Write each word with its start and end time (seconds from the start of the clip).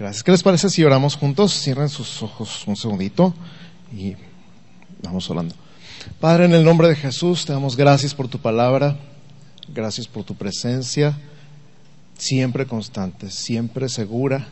Gracias. 0.00 0.22
¿Qué 0.22 0.30
les 0.30 0.42
parece 0.42 0.70
si 0.70 0.82
oramos 0.82 1.14
juntos? 1.14 1.52
Cierren 1.52 1.90
sus 1.90 2.22
ojos 2.22 2.66
un 2.66 2.74
segundito 2.74 3.34
y 3.94 4.14
vamos 5.02 5.28
orando. 5.28 5.54
Padre, 6.18 6.46
en 6.46 6.54
el 6.54 6.64
nombre 6.64 6.88
de 6.88 6.96
Jesús, 6.96 7.44
te 7.44 7.52
damos 7.52 7.76
gracias 7.76 8.14
por 8.14 8.26
tu 8.26 8.38
palabra, 8.38 8.96
gracias 9.68 10.08
por 10.08 10.24
tu 10.24 10.34
presencia, 10.34 11.18
siempre 12.16 12.64
constante, 12.64 13.30
siempre 13.30 13.90
segura, 13.90 14.48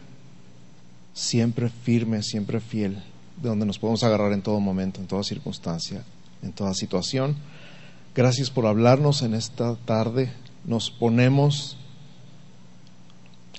siempre 1.15 1.71
firme, 1.71 2.23
siempre 2.23 2.61
fiel, 2.61 3.03
de 3.41 3.49
donde 3.49 3.65
nos 3.65 3.79
podemos 3.79 4.05
agarrar 4.05 4.35
en 4.35 4.43
todo 4.43 4.61
momento, 4.61 5.01
en 5.01 5.07
toda 5.07 5.25
circunstancia, 5.25 6.03
en 6.43 6.53
toda 6.53 6.75
situación. 6.75 7.37
Gracias 8.15 8.51
por 8.51 8.67
hablarnos 8.67 9.23
en 9.23 9.33
esta 9.33 9.77
tarde. 9.77 10.31
Nos 10.67 10.91
ponemos 10.91 11.79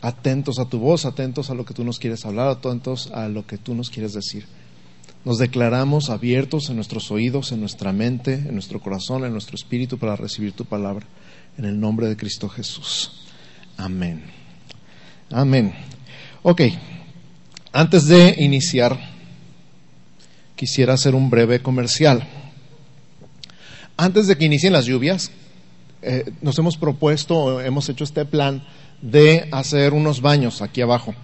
atentos 0.02 0.60
a 0.60 0.66
tu 0.66 0.80
voz, 0.80 1.06
atentos 1.06 1.50
a 1.50 1.54
lo 1.54 1.66
que 1.66 1.74
tú 1.74 1.84
nos 1.84 2.00
quieres 2.00 2.26
hablar, 2.26 2.48
atentos 2.48 3.12
a 3.12 3.28
lo 3.28 3.46
que 3.46 3.58
tú 3.58 3.76
nos 3.76 3.90
quieres 3.90 4.14
decir. 4.14 4.46
Nos 5.26 5.38
declaramos 5.38 6.10
abiertos 6.10 6.70
en 6.70 6.78
nuestros 6.78 7.12
oídos, 7.12 7.52
en 7.52 7.60
nuestra 7.60 7.92
mente, 7.92 8.34
en 8.34 8.54
nuestro 8.54 8.80
corazón, 8.80 9.26
en 9.26 9.34
nuestro 9.34 9.56
espíritu 9.56 9.98
para 9.98 10.16
recibir 10.16 10.54
tu 10.54 10.66
palabra. 10.66 11.06
En 11.58 11.66
el 11.66 11.80
nombre 11.80 12.08
de 12.08 12.16
Cristo 12.16 12.48
Jesús. 12.48 13.26
Amén. 13.76 14.24
Amén. 15.30 15.74
Ok. 16.42 16.62
Antes 17.74 18.08
de 18.08 18.36
iniciar, 18.40 18.98
quisiera 20.56 20.94
hacer 20.94 21.16
un 21.16 21.30
breve 21.30 21.62
comercial. 21.62 22.26
Antes 23.98 24.28
de 24.28 24.38
que 24.38 24.46
inicien 24.46 24.72
las 24.72 24.86
lluvias, 24.86 25.32
eh, 26.02 26.32
nos 26.42 26.58
hemos 26.58 26.78
propuesto, 26.78 27.60
hemos 27.60 27.90
hecho 27.90 28.06
este 28.06 28.24
plan 28.24 28.64
de 29.02 29.48
hacer 29.52 29.94
unos 29.94 30.22
baños 30.22 30.62
aquí 30.62 30.82
abajo 30.82 31.16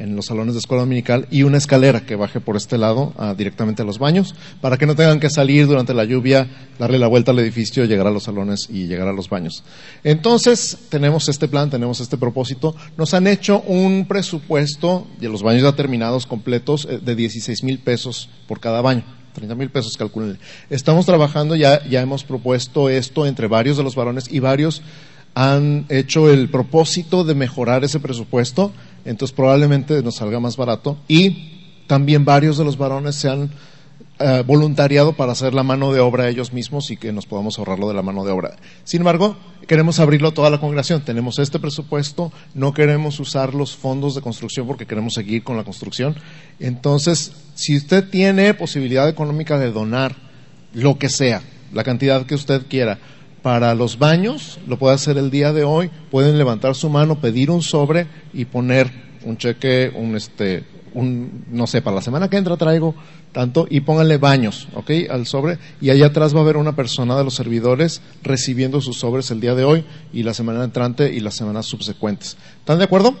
en 0.00 0.16
los 0.16 0.26
salones 0.26 0.54
de 0.54 0.60
escuela 0.60 0.82
dominical 0.82 1.28
y 1.30 1.42
una 1.42 1.58
escalera 1.58 2.00
que 2.06 2.16
baje 2.16 2.40
por 2.40 2.56
este 2.56 2.78
lado 2.78 3.12
directamente 3.36 3.82
a 3.82 3.84
los 3.84 3.98
baños 3.98 4.34
para 4.60 4.78
que 4.78 4.86
no 4.86 4.96
tengan 4.96 5.20
que 5.20 5.28
salir 5.28 5.66
durante 5.66 5.92
la 5.92 6.04
lluvia, 6.04 6.48
darle 6.78 6.98
la 6.98 7.06
vuelta 7.06 7.32
al 7.32 7.38
edificio, 7.38 7.84
llegar 7.84 8.06
a 8.06 8.10
los 8.10 8.24
salones 8.24 8.68
y 8.70 8.86
llegar 8.86 9.08
a 9.08 9.12
los 9.12 9.28
baños. 9.28 9.62
Entonces, 10.02 10.78
tenemos 10.88 11.28
este 11.28 11.48
plan, 11.48 11.68
tenemos 11.68 12.00
este 12.00 12.16
propósito. 12.16 12.74
Nos 12.96 13.12
han 13.12 13.26
hecho 13.26 13.60
un 13.60 14.06
presupuesto 14.08 15.06
de 15.20 15.28
los 15.28 15.42
baños 15.42 15.62
ya 15.62 15.72
terminados, 15.72 16.26
completos, 16.26 16.88
eh, 16.90 16.98
de 16.98 17.14
16 17.14 17.62
mil 17.62 17.78
pesos 17.78 18.30
por 18.48 18.58
cada 18.58 18.80
baño. 18.80 19.04
30 19.34 19.54
mil 19.54 19.70
pesos, 19.70 19.96
calculen. 19.96 20.38
Estamos 20.70 21.06
trabajando, 21.06 21.54
ya, 21.54 21.86
ya 21.88 22.00
hemos 22.00 22.24
propuesto 22.24 22.88
esto 22.88 23.26
entre 23.26 23.46
varios 23.46 23.76
de 23.76 23.84
los 23.84 23.94
varones 23.94 24.30
y 24.30 24.40
varios 24.40 24.82
han 25.34 25.86
hecho 25.88 26.30
el 26.30 26.48
propósito 26.48 27.24
de 27.24 27.34
mejorar 27.34 27.84
ese 27.84 28.00
presupuesto, 28.00 28.72
entonces 29.04 29.34
probablemente 29.34 30.02
nos 30.02 30.16
salga 30.16 30.40
más 30.40 30.56
barato. 30.56 30.98
Y 31.08 31.84
también 31.86 32.24
varios 32.24 32.58
de 32.58 32.64
los 32.64 32.76
varones 32.76 33.16
se 33.16 33.28
han 33.28 33.50
eh, 34.22 34.42
voluntariado 34.46 35.14
para 35.14 35.32
hacer 35.32 35.54
la 35.54 35.62
mano 35.62 35.94
de 35.94 36.00
obra 36.00 36.28
ellos 36.28 36.52
mismos 36.52 36.90
y 36.90 36.98
que 36.98 37.10
nos 37.10 37.24
podamos 37.24 37.58
ahorrarlo 37.58 37.88
de 37.88 37.94
la 37.94 38.02
mano 38.02 38.22
de 38.22 38.30
obra. 38.30 38.54
Sin 38.84 39.00
embargo, 39.00 39.34
queremos 39.66 39.98
abrirlo 39.98 40.28
a 40.28 40.34
toda 40.34 40.50
la 40.50 40.60
congregación. 40.60 41.00
Tenemos 41.00 41.38
este 41.38 41.58
presupuesto, 41.58 42.30
no 42.52 42.74
queremos 42.74 43.18
usar 43.18 43.54
los 43.54 43.74
fondos 43.74 44.14
de 44.14 44.20
construcción 44.20 44.66
porque 44.66 44.84
queremos 44.84 45.14
seguir 45.14 45.42
con 45.42 45.56
la 45.56 45.64
construcción. 45.64 46.16
Entonces, 46.58 47.32
si 47.54 47.76
usted 47.76 48.10
tiene 48.10 48.52
posibilidad 48.52 49.08
económica 49.08 49.58
de 49.58 49.72
donar 49.72 50.16
lo 50.74 50.98
que 50.98 51.08
sea, 51.08 51.40
la 51.72 51.82
cantidad 51.82 52.26
que 52.26 52.34
usted 52.34 52.66
quiera, 52.68 52.98
para 53.42 53.74
los 53.74 53.98
baños, 53.98 54.58
lo 54.66 54.78
puede 54.78 54.94
hacer 54.94 55.18
el 55.18 55.30
día 55.30 55.52
de 55.52 55.64
hoy, 55.64 55.90
pueden 56.10 56.38
levantar 56.38 56.74
su 56.74 56.88
mano, 56.88 57.20
pedir 57.20 57.50
un 57.50 57.62
sobre 57.62 58.06
y 58.32 58.44
poner 58.44 58.90
un 59.24 59.36
cheque, 59.36 59.92
un 59.94 60.16
este, 60.16 60.64
un, 60.94 61.44
no 61.50 61.66
sé, 61.66 61.82
para 61.82 61.96
la 61.96 62.02
semana 62.02 62.28
que 62.28 62.36
entra 62.36 62.56
traigo 62.56 62.94
tanto 63.32 63.66
y 63.70 63.80
pónganle 63.80 64.18
baños, 64.18 64.68
¿ok? 64.74 64.90
Al 65.10 65.26
sobre 65.26 65.58
y 65.80 65.90
allá 65.90 66.06
atrás 66.06 66.34
va 66.34 66.40
a 66.40 66.42
haber 66.42 66.56
una 66.56 66.74
persona 66.74 67.16
de 67.16 67.24
los 67.24 67.34
servidores 67.34 68.02
recibiendo 68.22 68.80
sus 68.80 68.98
sobres 68.98 69.30
el 69.30 69.40
día 69.40 69.54
de 69.54 69.64
hoy 69.64 69.84
y 70.12 70.22
la 70.22 70.34
semana 70.34 70.64
entrante 70.64 71.12
y 71.12 71.20
las 71.20 71.36
semanas 71.36 71.66
subsecuentes. 71.66 72.36
¿Están 72.58 72.78
de 72.78 72.84
acuerdo? 72.84 73.14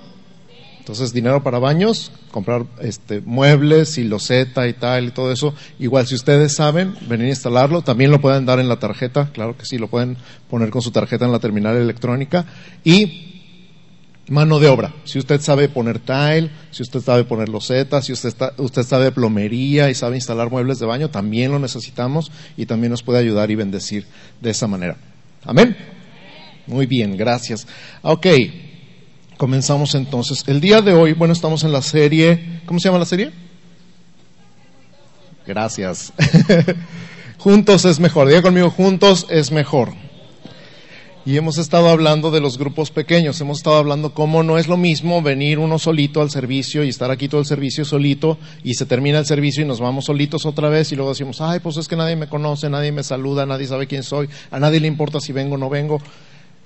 Entonces, 0.90 1.12
dinero 1.12 1.40
para 1.44 1.60
baños, 1.60 2.10
comprar 2.32 2.64
este, 2.80 3.20
muebles 3.20 3.96
y 3.96 4.02
loseta 4.02 4.66
y 4.66 4.72
tal 4.72 5.04
y 5.04 5.10
todo 5.12 5.30
eso. 5.30 5.54
Igual, 5.78 6.08
si 6.08 6.16
ustedes 6.16 6.56
saben, 6.56 6.96
venir 7.08 7.26
a 7.26 7.28
instalarlo, 7.28 7.82
también 7.82 8.10
lo 8.10 8.20
pueden 8.20 8.44
dar 8.44 8.58
en 8.58 8.68
la 8.68 8.80
tarjeta, 8.80 9.30
claro 9.32 9.56
que 9.56 9.64
sí, 9.64 9.78
lo 9.78 9.86
pueden 9.86 10.16
poner 10.48 10.70
con 10.70 10.82
su 10.82 10.90
tarjeta 10.90 11.26
en 11.26 11.30
la 11.30 11.38
terminal 11.38 11.76
electrónica. 11.76 12.44
Y 12.82 13.44
mano 14.26 14.58
de 14.58 14.66
obra. 14.66 14.92
Si 15.04 15.20
usted 15.20 15.40
sabe 15.40 15.68
poner 15.68 16.00
tile, 16.00 16.50
si 16.72 16.82
usted 16.82 16.98
sabe 16.98 17.22
poner 17.22 17.48
losetas, 17.48 18.06
si 18.06 18.12
usted, 18.12 18.34
usted 18.56 18.82
sabe 18.82 19.12
plomería 19.12 19.90
y 19.90 19.94
sabe 19.94 20.16
instalar 20.16 20.50
muebles 20.50 20.80
de 20.80 20.86
baño, 20.86 21.08
también 21.08 21.52
lo 21.52 21.60
necesitamos 21.60 22.32
y 22.56 22.66
también 22.66 22.90
nos 22.90 23.04
puede 23.04 23.20
ayudar 23.20 23.52
y 23.52 23.54
bendecir 23.54 24.06
de 24.40 24.50
esa 24.50 24.66
manera. 24.66 24.96
Amén. 25.44 25.76
Muy 26.66 26.86
bien, 26.86 27.16
gracias. 27.16 27.68
Ok, 28.02 28.26
comenzamos 29.40 29.94
entonces. 29.94 30.44
El 30.48 30.60
día 30.60 30.82
de 30.82 30.92
hoy, 30.92 31.14
bueno, 31.14 31.32
estamos 31.32 31.64
en 31.64 31.72
la 31.72 31.80
serie, 31.80 32.60
¿cómo 32.66 32.78
se 32.78 32.88
llama 32.88 32.98
la 32.98 33.06
serie? 33.06 33.30
Gracias. 35.46 36.12
juntos 37.38 37.86
es 37.86 38.00
mejor. 38.00 38.28
Diga 38.28 38.42
conmigo, 38.42 38.68
juntos 38.68 39.26
es 39.30 39.50
mejor. 39.50 39.94
Y 41.24 41.38
hemos 41.38 41.56
estado 41.56 41.88
hablando 41.88 42.30
de 42.30 42.42
los 42.42 42.58
grupos 42.58 42.90
pequeños, 42.90 43.40
hemos 43.40 43.58
estado 43.58 43.76
hablando 43.76 44.12
cómo 44.12 44.42
no 44.42 44.58
es 44.58 44.68
lo 44.68 44.76
mismo 44.76 45.22
venir 45.22 45.58
uno 45.58 45.78
solito 45.78 46.20
al 46.20 46.28
servicio 46.28 46.84
y 46.84 46.90
estar 46.90 47.10
aquí 47.10 47.26
todo 47.26 47.40
el 47.40 47.46
servicio 47.46 47.86
solito 47.86 48.36
y 48.62 48.74
se 48.74 48.84
termina 48.84 49.20
el 49.20 49.26
servicio 49.26 49.62
y 49.62 49.66
nos 49.66 49.80
vamos 49.80 50.04
solitos 50.04 50.44
otra 50.44 50.68
vez 50.68 50.92
y 50.92 50.96
luego 50.96 51.12
decimos, 51.12 51.40
ay, 51.40 51.60
pues 51.60 51.78
es 51.78 51.88
que 51.88 51.96
nadie 51.96 52.14
me 52.14 52.28
conoce, 52.28 52.68
nadie 52.68 52.92
me 52.92 53.02
saluda, 53.02 53.46
nadie 53.46 53.66
sabe 53.66 53.86
quién 53.86 54.02
soy, 54.02 54.28
a 54.50 54.60
nadie 54.60 54.80
le 54.80 54.86
importa 54.86 55.18
si 55.18 55.32
vengo 55.32 55.54
o 55.54 55.58
no 55.58 55.70
vengo. 55.70 55.98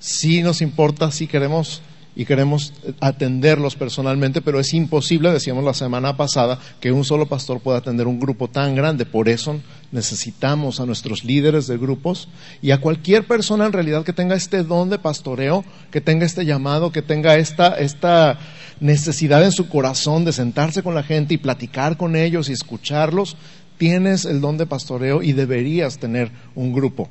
Sí 0.01 0.43
nos 0.43 0.61
importa, 0.61 1.13
sí 1.13 1.29
queremos 1.29 1.81
y 2.17 2.25
queremos 2.25 2.73
atenderlos 3.01 3.75
personalmente, 3.75 4.41
pero 4.41 4.61
es 4.61 4.73
imposible, 4.73 5.33
decíamos 5.33 5.65
la 5.65 5.75
semana 5.75 6.17
pasada, 6.17 6.59
que 6.81 6.93
un 6.93 7.05
solo 7.05 7.27
pastor 7.27 7.61
pueda 7.61 7.79
atender 7.79 8.07
un 8.07 8.21
grupo 8.21 8.49
tan 8.49 8.75
grande. 8.75 9.05
Por 9.05 9.29
eso 9.29 9.61
necesitamos 9.91 10.79
a 10.79 10.87
nuestros 10.87 11.25
líderes 11.25 11.67
de 11.67 11.77
grupos 11.77 12.29
y 12.63 12.71
a 12.71 12.81
cualquier 12.81 13.27
persona 13.27 13.67
en 13.67 13.73
realidad 13.73 14.05
que 14.05 14.13
tenga 14.13 14.37
este 14.37 14.63
don 14.63 14.91
de 14.91 14.99
pastoreo, 14.99 15.65
que 15.91 16.01
tenga 16.01 16.25
este 16.25 16.45
llamado, 16.45 16.93
que 16.93 17.03
tenga 17.03 17.37
esta, 17.37 17.79
esta 17.79 18.39
necesidad 18.81 19.43
en 19.43 19.53
su 19.53 19.69
corazón 19.69 20.25
de 20.25 20.33
sentarse 20.33 20.83
con 20.83 20.95
la 20.95 21.03
gente 21.03 21.35
y 21.35 21.39
platicar 21.39 21.97
con 21.97 22.15
ellos 22.15 22.49
y 22.49 22.53
escucharlos. 22.53 23.37
Tienes 23.77 24.25
el 24.25 24.41
don 24.41 24.57
de 24.57 24.67
pastoreo 24.67 25.21
y 25.21 25.33
deberías 25.33 25.99
tener 25.99 26.31
un 26.55 26.73
grupo 26.73 27.11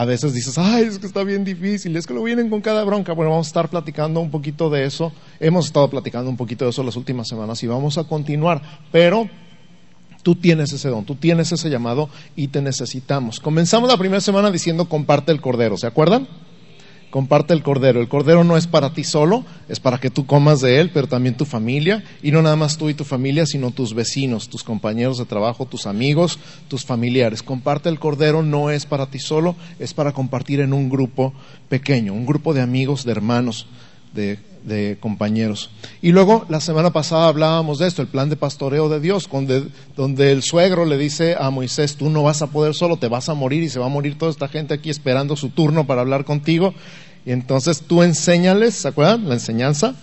a 0.00 0.06
veces 0.06 0.32
dices, 0.32 0.56
ay, 0.56 0.84
es 0.84 0.98
que 0.98 1.06
está 1.06 1.24
bien 1.24 1.44
difícil, 1.44 1.94
es 1.94 2.06
que 2.06 2.14
lo 2.14 2.22
vienen 2.22 2.48
con 2.48 2.62
cada 2.62 2.84
bronca. 2.84 3.12
Bueno, 3.12 3.32
vamos 3.32 3.48
a 3.48 3.50
estar 3.50 3.68
platicando 3.68 4.20
un 4.20 4.30
poquito 4.30 4.70
de 4.70 4.86
eso. 4.86 5.12
Hemos 5.38 5.66
estado 5.66 5.90
platicando 5.90 6.30
un 6.30 6.38
poquito 6.38 6.64
de 6.64 6.70
eso 6.70 6.82
las 6.82 6.96
últimas 6.96 7.28
semanas 7.28 7.62
y 7.62 7.66
vamos 7.66 7.98
a 7.98 8.04
continuar. 8.04 8.62
Pero 8.90 9.28
tú 10.22 10.36
tienes 10.36 10.72
ese 10.72 10.88
don, 10.88 11.04
tú 11.04 11.16
tienes 11.16 11.52
ese 11.52 11.68
llamado 11.68 12.08
y 12.34 12.48
te 12.48 12.62
necesitamos. 12.62 13.40
Comenzamos 13.40 13.90
la 13.90 13.98
primera 13.98 14.22
semana 14.22 14.50
diciendo 14.50 14.88
comparte 14.88 15.32
el 15.32 15.42
cordero, 15.42 15.76
¿se 15.76 15.86
acuerdan? 15.86 16.26
Comparte 17.10 17.52
el 17.52 17.62
cordero. 17.62 18.00
El 18.00 18.08
cordero 18.08 18.44
no 18.44 18.56
es 18.56 18.66
para 18.66 18.92
ti 18.92 19.04
solo, 19.04 19.44
es 19.68 19.80
para 19.80 19.98
que 19.98 20.10
tú 20.10 20.26
comas 20.26 20.60
de 20.60 20.80
él, 20.80 20.90
pero 20.92 21.08
también 21.08 21.36
tu 21.36 21.44
familia, 21.44 22.04
y 22.22 22.30
no 22.30 22.42
nada 22.42 22.56
más 22.56 22.76
tú 22.76 22.88
y 22.88 22.94
tu 22.94 23.04
familia, 23.04 23.46
sino 23.46 23.70
tus 23.70 23.94
vecinos, 23.94 24.48
tus 24.48 24.64
compañeros 24.64 25.18
de 25.18 25.26
trabajo, 25.26 25.66
tus 25.66 25.86
amigos, 25.86 26.38
tus 26.68 26.84
familiares. 26.84 27.42
Comparte 27.42 27.88
el 27.88 27.98
cordero 27.98 28.42
no 28.42 28.70
es 28.70 28.86
para 28.86 29.06
ti 29.06 29.18
solo, 29.18 29.56
es 29.78 29.94
para 29.94 30.12
compartir 30.12 30.60
en 30.60 30.72
un 30.72 30.88
grupo 30.88 31.32
pequeño, 31.68 32.14
un 32.14 32.26
grupo 32.26 32.54
de 32.54 32.62
amigos, 32.62 33.04
de 33.04 33.12
hermanos, 33.12 33.66
de, 34.14 34.38
compañeros. 35.00 35.70
Y 36.02 36.12
luego, 36.12 36.44
la 36.48 36.60
semana 36.60 36.92
pasada 36.92 37.28
hablábamos 37.28 37.78
de 37.78 37.86
esto, 37.86 38.02
el 38.02 38.08
plan 38.08 38.28
de 38.28 38.36
pastoreo 38.36 38.88
de 38.88 39.00
Dios, 39.00 39.28
donde, 39.30 39.68
donde 39.96 40.32
el 40.32 40.42
suegro 40.42 40.84
le 40.84 40.98
dice 40.98 41.36
a 41.38 41.50
Moisés, 41.50 41.96
tú 41.96 42.10
no 42.10 42.22
vas 42.22 42.42
a 42.42 42.48
poder 42.48 42.74
solo, 42.74 42.96
te 42.96 43.08
vas 43.08 43.28
a 43.28 43.34
morir 43.34 43.62
y 43.62 43.68
se 43.68 43.78
va 43.78 43.86
a 43.86 43.90
morir 43.90 44.18
toda 44.18 44.30
esta 44.30 44.48
gente 44.48 44.74
aquí 44.74 44.90
esperando 44.90 45.36
su 45.36 45.50
turno 45.50 45.86
para 45.86 46.02
hablar 46.02 46.24
contigo. 46.24 46.74
Y 47.24 47.32
entonces 47.32 47.82
tú 47.82 48.02
enséñales, 48.02 48.74
¿se 48.74 48.88
acuerdan? 48.88 49.28
La 49.28 49.34
enseñanza, 49.34 49.94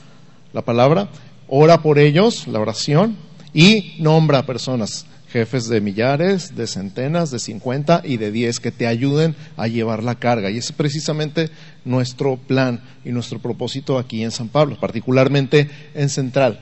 la 0.53 0.61
palabra, 0.61 1.09
ora 1.47 1.81
por 1.81 1.99
ellos, 1.99 2.47
la 2.47 2.59
oración, 2.59 3.15
y 3.53 3.95
nombra 3.99 4.45
personas 4.45 5.05
jefes 5.37 5.69
de 5.69 5.81
millares, 5.81 6.55
de 6.55 6.65
centenas, 6.65 7.29
de 7.29 7.37
cincuenta 7.37 8.01
y 8.03 8.17
de 8.17 8.31
diez 8.31 8.59
que 8.59 8.71
te 8.71 8.87
ayuden 8.87 9.35
a 9.55 9.67
llevar 9.67 10.01
la 10.01 10.15
carga. 10.15 10.49
Y 10.49 10.57
ese 10.57 10.71
es 10.71 10.75
precisamente 10.75 11.51
nuestro 11.85 12.37
plan 12.37 12.81
y 13.05 13.11
nuestro 13.11 13.37
propósito 13.37 13.99
aquí 13.99 14.23
en 14.23 14.31
San 14.31 14.47
Pablo, 14.47 14.79
particularmente 14.79 15.69
en 15.93 16.09
Central. 16.09 16.59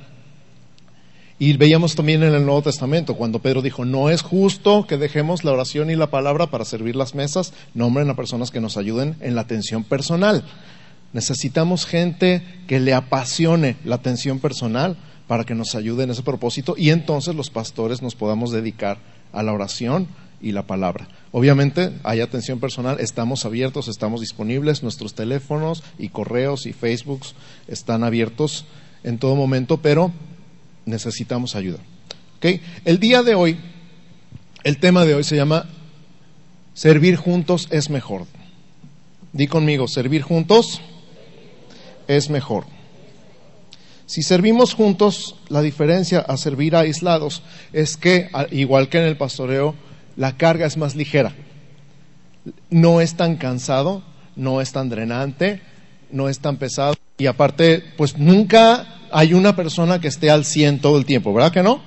Y 1.39 1.55
veíamos 1.55 1.95
también 1.95 2.21
en 2.23 2.33
el 2.33 2.43
Nuevo 2.43 2.63
Testamento, 2.63 3.15
cuando 3.15 3.39
Pedro 3.39 3.61
dijo, 3.61 3.85
no 3.85 4.09
es 4.09 4.21
justo 4.21 4.85
que 4.85 4.97
dejemos 4.97 5.45
la 5.45 5.53
oración 5.53 5.89
y 5.89 5.95
la 5.95 6.07
palabra 6.07 6.47
para 6.47 6.65
servir 6.65 6.97
las 6.97 7.15
mesas, 7.15 7.53
nombren 7.73 8.09
a 8.09 8.17
personas 8.17 8.51
que 8.51 8.59
nos 8.59 8.75
ayuden 8.75 9.15
en 9.21 9.35
la 9.35 9.41
atención 9.41 9.85
personal. 9.85 10.43
Necesitamos 11.13 11.85
gente 11.85 12.43
que 12.67 12.81
le 12.81 12.93
apasione 12.93 13.77
la 13.85 13.95
atención 13.95 14.39
personal 14.39 14.97
para 15.27 15.43
que 15.43 15.55
nos 15.55 15.75
ayude 15.75 16.03
en 16.03 16.11
ese 16.11 16.23
propósito 16.23 16.75
y 16.77 16.89
entonces 16.89 17.35
los 17.35 17.49
pastores 17.49 18.01
nos 18.01 18.15
podamos 18.15 18.51
dedicar 18.51 18.97
a 19.33 19.43
la 19.43 19.53
oración 19.53 20.07
y 20.41 20.51
la 20.51 20.67
palabra. 20.67 21.07
Obviamente 21.31 21.91
hay 22.03 22.21
atención 22.21 22.59
personal, 22.59 22.99
estamos 22.99 23.45
abiertos, 23.45 23.87
estamos 23.87 24.21
disponibles, 24.21 24.83
nuestros 24.83 25.13
teléfonos 25.13 25.83
y 25.97 26.09
correos 26.09 26.65
y 26.65 26.73
Facebooks 26.73 27.35
están 27.67 28.03
abiertos 28.03 28.65
en 29.03 29.17
todo 29.17 29.35
momento, 29.35 29.77
pero 29.77 30.11
necesitamos 30.85 31.55
ayuda. 31.55 31.79
El 32.83 32.99
día 32.99 33.23
de 33.23 33.33
hoy, 33.33 33.57
el 34.63 34.77
tema 34.77 35.03
de 35.03 35.15
hoy 35.15 35.23
se 35.23 35.35
llama 35.35 35.65
Servir 36.75 37.15
juntos 37.15 37.67
es 37.71 37.89
mejor. 37.89 38.27
Di 39.33 39.47
conmigo, 39.47 39.87
servir 39.87 40.21
juntos 40.21 40.79
es 42.07 42.29
mejor. 42.29 42.74
Si 44.05 44.21
servimos 44.21 44.73
juntos, 44.73 45.35
la 45.49 45.61
diferencia 45.61 46.19
a 46.19 46.37
servir 46.37 46.75
aislados 46.75 47.41
es 47.73 47.97
que, 47.97 48.29
igual 48.51 48.87
que 48.89 48.99
en 48.99 49.05
el 49.05 49.17
pastoreo, 49.17 49.75
la 50.15 50.37
carga 50.37 50.67
es 50.67 50.77
más 50.77 50.95
ligera. 50.95 51.33
No 52.69 53.01
es 53.01 53.15
tan 53.15 53.37
cansado, 53.37 54.03
no 54.35 54.61
es 54.61 54.71
tan 54.71 54.89
drenante, 54.89 55.61
no 56.11 56.29
es 56.29 56.39
tan 56.39 56.57
pesado. 56.57 56.93
Y 57.17 57.25
aparte, 57.25 57.83
pues 57.97 58.17
nunca 58.17 58.85
hay 59.11 59.33
una 59.33 59.55
persona 59.55 59.99
que 59.99 60.07
esté 60.07 60.29
al 60.29 60.45
100 60.45 60.81
todo 60.81 60.97
el 60.97 61.05
tiempo, 61.05 61.33
¿verdad 61.33 61.51
que 61.51 61.63
no? 61.63 61.81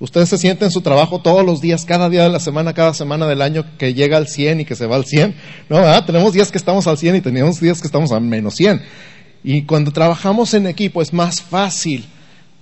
Ustedes 0.00 0.30
se 0.30 0.38
sienten 0.38 0.66
en 0.66 0.72
su 0.72 0.80
trabajo 0.80 1.20
todos 1.20 1.44
los 1.44 1.60
días, 1.60 1.84
cada 1.84 2.08
día 2.08 2.24
de 2.24 2.28
la 2.28 2.40
semana, 2.40 2.72
cada 2.72 2.92
semana 2.92 3.26
del 3.26 3.40
año 3.40 3.64
que 3.78 3.94
llega 3.94 4.16
al 4.16 4.26
100 4.26 4.60
y 4.60 4.64
que 4.64 4.74
se 4.74 4.86
va 4.86 4.96
al 4.96 5.04
100. 5.04 5.34
No, 5.68 5.76
¿verdad? 5.76 6.04
Tenemos 6.06 6.32
días 6.32 6.50
que 6.50 6.58
estamos 6.58 6.88
al 6.88 6.98
100 6.98 7.16
y 7.16 7.20
tenemos 7.20 7.60
días 7.60 7.80
que 7.80 7.86
estamos 7.86 8.10
a 8.10 8.18
menos 8.18 8.54
100. 8.56 8.82
Y 9.44 9.62
cuando 9.62 9.90
trabajamos 9.90 10.54
en 10.54 10.66
equipo 10.66 11.02
es 11.02 11.12
más 11.12 11.42
fácil 11.42 12.06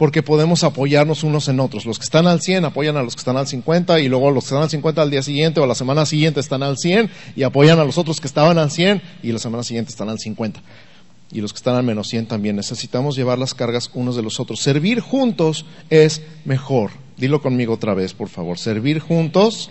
porque 0.00 0.22
podemos 0.22 0.64
apoyarnos 0.64 1.24
unos 1.24 1.48
en 1.48 1.60
otros. 1.60 1.84
Los 1.84 1.98
que 1.98 2.04
están 2.04 2.26
al 2.26 2.40
100 2.40 2.64
apoyan 2.64 2.96
a 2.96 3.02
los 3.02 3.14
que 3.14 3.18
están 3.18 3.36
al 3.36 3.46
50 3.46 4.00
y 4.00 4.08
luego 4.08 4.30
los 4.30 4.44
que 4.44 4.48
están 4.48 4.62
al 4.62 4.70
50 4.70 5.02
al 5.02 5.10
día 5.10 5.22
siguiente 5.22 5.60
o 5.60 5.66
la 5.66 5.74
semana 5.74 6.06
siguiente 6.06 6.40
están 6.40 6.62
al 6.62 6.78
100 6.78 7.10
y 7.36 7.42
apoyan 7.42 7.78
a 7.78 7.84
los 7.84 7.98
otros 7.98 8.18
que 8.18 8.26
estaban 8.26 8.56
al 8.56 8.70
100 8.70 9.02
y 9.22 9.30
la 9.30 9.38
semana 9.38 9.62
siguiente 9.62 9.90
están 9.90 10.08
al 10.08 10.18
50. 10.18 10.62
Y 11.32 11.42
los 11.42 11.52
que 11.52 11.58
están 11.58 11.76
al 11.76 11.82
menos 11.82 12.08
100 12.08 12.28
también. 12.28 12.56
Necesitamos 12.56 13.14
llevar 13.14 13.38
las 13.38 13.52
cargas 13.52 13.90
unos 13.92 14.16
de 14.16 14.22
los 14.22 14.40
otros. 14.40 14.60
Servir 14.60 15.00
juntos 15.00 15.66
es 15.90 16.22
mejor. 16.46 16.92
Dilo 17.18 17.42
conmigo 17.42 17.74
otra 17.74 17.92
vez, 17.92 18.14
por 18.14 18.30
favor. 18.30 18.58
Servir 18.58 19.00
juntos 19.00 19.70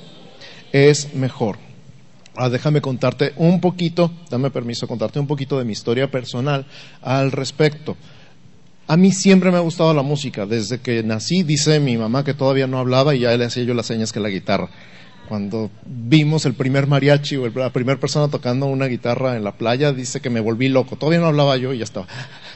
es 0.72 1.16
mejor. 1.16 1.58
Ah, 2.42 2.48
déjame 2.48 2.80
contarte 2.80 3.34
un 3.36 3.60
poquito, 3.60 4.14
dame 4.30 4.50
permiso 4.50 4.88
contarte 4.88 5.20
un 5.20 5.28
poquito 5.28 5.60
de 5.60 5.66
mi 5.66 5.74
historia 5.74 6.10
personal 6.10 6.66
al 7.02 7.34
respecto. 7.34 7.98
A 8.88 8.96
mí 8.96 9.12
siempre 9.12 9.52
me 9.52 9.58
ha 9.58 9.60
gustado 9.60 9.94
la 9.94 10.04
música. 10.04 10.46
Desde 10.46 10.80
que 10.80 11.04
nací, 11.04 11.44
dice 11.44 11.82
mi 11.82 11.98
mamá 11.98 12.24
que 12.24 12.34
todavía 12.34 12.66
no 12.66 12.80
hablaba 12.80 13.14
y 13.14 13.20
ya 13.20 13.36
le 13.36 13.44
hacía 13.44 13.64
yo 13.64 13.74
las 13.74 13.88
señas 13.88 14.14
que 14.14 14.22
la 14.22 14.30
guitarra. 14.30 14.70
Cuando 15.28 15.70
vimos 15.86 16.46
el 16.46 16.54
primer 16.54 16.88
mariachi 16.88 17.36
o 17.36 17.50
la 17.50 17.74
primera 17.74 18.00
persona 18.00 18.30
tocando 18.30 18.68
una 18.68 18.86
guitarra 18.86 19.36
en 19.36 19.44
la 19.44 19.58
playa, 19.58 19.92
dice 19.92 20.22
que 20.22 20.30
me 20.30 20.40
volví 20.40 20.70
loco. 20.70 20.96
Todavía 20.96 21.20
no 21.20 21.28
hablaba 21.28 21.58
yo 21.58 21.74
y 21.74 21.80
ya 21.80 21.84
estaba. 21.84 22.08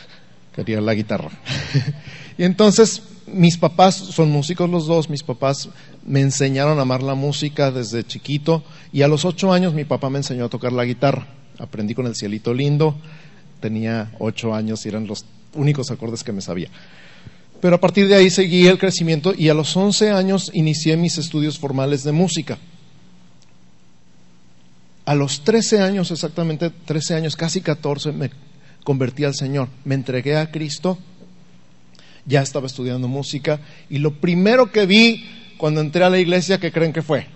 Quería 0.56 0.80
la 0.80 0.94
guitarra. 0.94 1.30
y 2.38 2.46
entonces 2.46 3.04
mis 3.34 3.58
papás 3.58 3.96
son 3.96 4.32
músicos 4.32 4.70
los 4.70 4.88
dos, 4.88 5.10
mis 5.10 5.24
papás 5.24 5.70
me 6.06 6.22
enseñaron 6.22 6.80
a 6.80 6.84
amar 6.84 7.04
la 7.04 7.16
música 7.16 7.72
desde 7.72 8.04
chiquito 8.04 8.64
y 8.92 9.02
a 9.02 9.08
los 9.08 9.26
ocho 9.26 9.52
años 9.52 9.74
mi 9.74 9.86
papá 9.86 10.10
me 10.10 10.20
enseñó 10.20 10.46
a 10.46 10.50
tocar 10.50 10.72
la 10.72 10.86
guitarra. 10.86 11.28
Aprendí 11.60 11.94
con 11.94 12.08
el 12.08 12.16
cielito 12.16 12.54
lindo, 12.54 12.96
tenía 13.60 14.12
ocho 14.20 14.54
años 14.54 14.86
y 14.86 14.90
eran 14.90 15.08
los 15.08 15.26
únicos 15.54 15.92
acordes 15.92 16.24
que 16.24 16.32
me 16.32 16.42
sabía. 16.42 16.70
Pero 17.62 17.76
a 17.76 17.80
partir 17.80 18.08
de 18.08 18.16
ahí 18.16 18.30
seguí 18.30 18.68
el 18.68 18.78
crecimiento 18.78 19.34
y 19.38 19.50
a 19.50 19.54
los 19.54 19.76
once 19.78 20.10
años 20.10 20.52
inicié 20.54 20.98
mis 20.98 21.18
estudios 21.18 21.60
formales 21.60 22.04
de 22.04 22.12
música. 22.12 22.58
A 25.06 25.16
los 25.16 25.44
trece 25.44 25.80
años, 25.80 26.12
exactamente 26.12 26.70
trece 26.70 27.14
años, 27.14 27.36
casi 27.36 27.62
catorce, 27.62 28.12
me 28.12 28.32
convertí 28.84 29.24
al 29.24 29.34
Señor. 29.34 29.70
Me 29.86 29.96
entregué 29.96 30.38
a 30.38 30.52
Cristo 30.52 30.98
ya 32.26 32.42
estaba 32.42 32.68
estudiando 32.68 33.08
música 33.08 33.60
y 33.90 34.00
lo 34.00 34.14
primero 34.16 34.72
que 34.72 34.86
vi 34.86 35.26
cuando 35.58 35.82
entré 35.82 36.04
a 36.04 36.10
la 36.10 36.20
iglesia, 36.20 36.60
¿qué 36.60 36.72
creen 36.72 36.94
que 36.94 37.02
fue? 37.02 37.28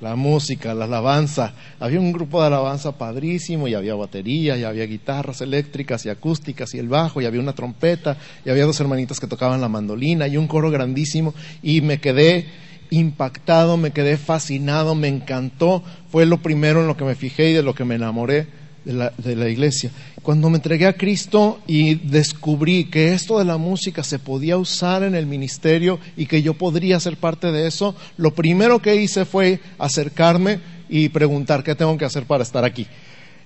La 0.00 0.16
música, 0.16 0.74
la 0.74 0.86
alabanza. 0.86 1.54
Había 1.78 2.00
un 2.00 2.12
grupo 2.12 2.40
de 2.40 2.48
alabanza 2.48 2.98
padrísimo 2.98 3.68
y 3.68 3.74
había 3.74 3.94
batería 3.94 4.56
y 4.56 4.64
había 4.64 4.84
guitarras 4.84 5.40
eléctricas 5.42 6.04
y 6.06 6.08
acústicas 6.08 6.74
y 6.74 6.80
el 6.80 6.88
bajo 6.88 7.20
y 7.20 7.26
había 7.26 7.40
una 7.40 7.52
trompeta 7.52 8.16
y 8.44 8.50
había 8.50 8.64
dos 8.64 8.80
hermanitas 8.80 9.20
que 9.20 9.28
tocaban 9.28 9.60
la 9.60 9.68
mandolina 9.68 10.26
y 10.26 10.36
un 10.36 10.48
coro 10.48 10.72
grandísimo 10.72 11.34
y 11.62 11.82
me 11.82 12.00
quedé 12.00 12.46
impactado, 12.90 13.76
me 13.76 13.92
quedé 13.92 14.16
fascinado, 14.16 14.96
me 14.96 15.06
encantó. 15.06 15.84
Fue 16.10 16.26
lo 16.26 16.42
primero 16.42 16.80
en 16.80 16.88
lo 16.88 16.96
que 16.96 17.04
me 17.04 17.14
fijé 17.14 17.50
y 17.50 17.52
de 17.52 17.62
lo 17.62 17.74
que 17.74 17.84
me 17.84 17.94
enamoré 17.94 18.61
de 18.84 19.36
la, 19.36 19.48
iglesia. 19.48 19.90
Cuando 20.22 20.50
me 20.50 20.56
entregué 20.56 20.86
a 20.86 20.96
Cristo 20.96 21.60
y 21.66 21.94
descubrí 21.94 22.84
que 22.84 23.12
esto 23.12 23.38
de 23.38 23.44
la 23.44 23.56
música 23.56 24.02
se 24.02 24.18
podía 24.18 24.56
usar 24.58 25.02
en 25.02 25.14
el 25.14 25.26
ministerio 25.26 25.98
y 26.16 26.26
que 26.26 26.42
yo 26.42 26.54
podría 26.54 26.98
ser 27.00 27.16
parte 27.16 27.52
de 27.52 27.66
eso, 27.66 27.94
lo 28.16 28.34
primero 28.34 28.80
que 28.80 28.96
hice 28.96 29.24
fue 29.24 29.60
acercarme 29.78 30.60
y 30.88 31.08
preguntar 31.08 31.62
qué 31.62 31.74
tengo 31.74 31.96
que 31.96 32.04
hacer 32.04 32.24
para 32.24 32.42
estar 32.42 32.64
aquí. 32.64 32.86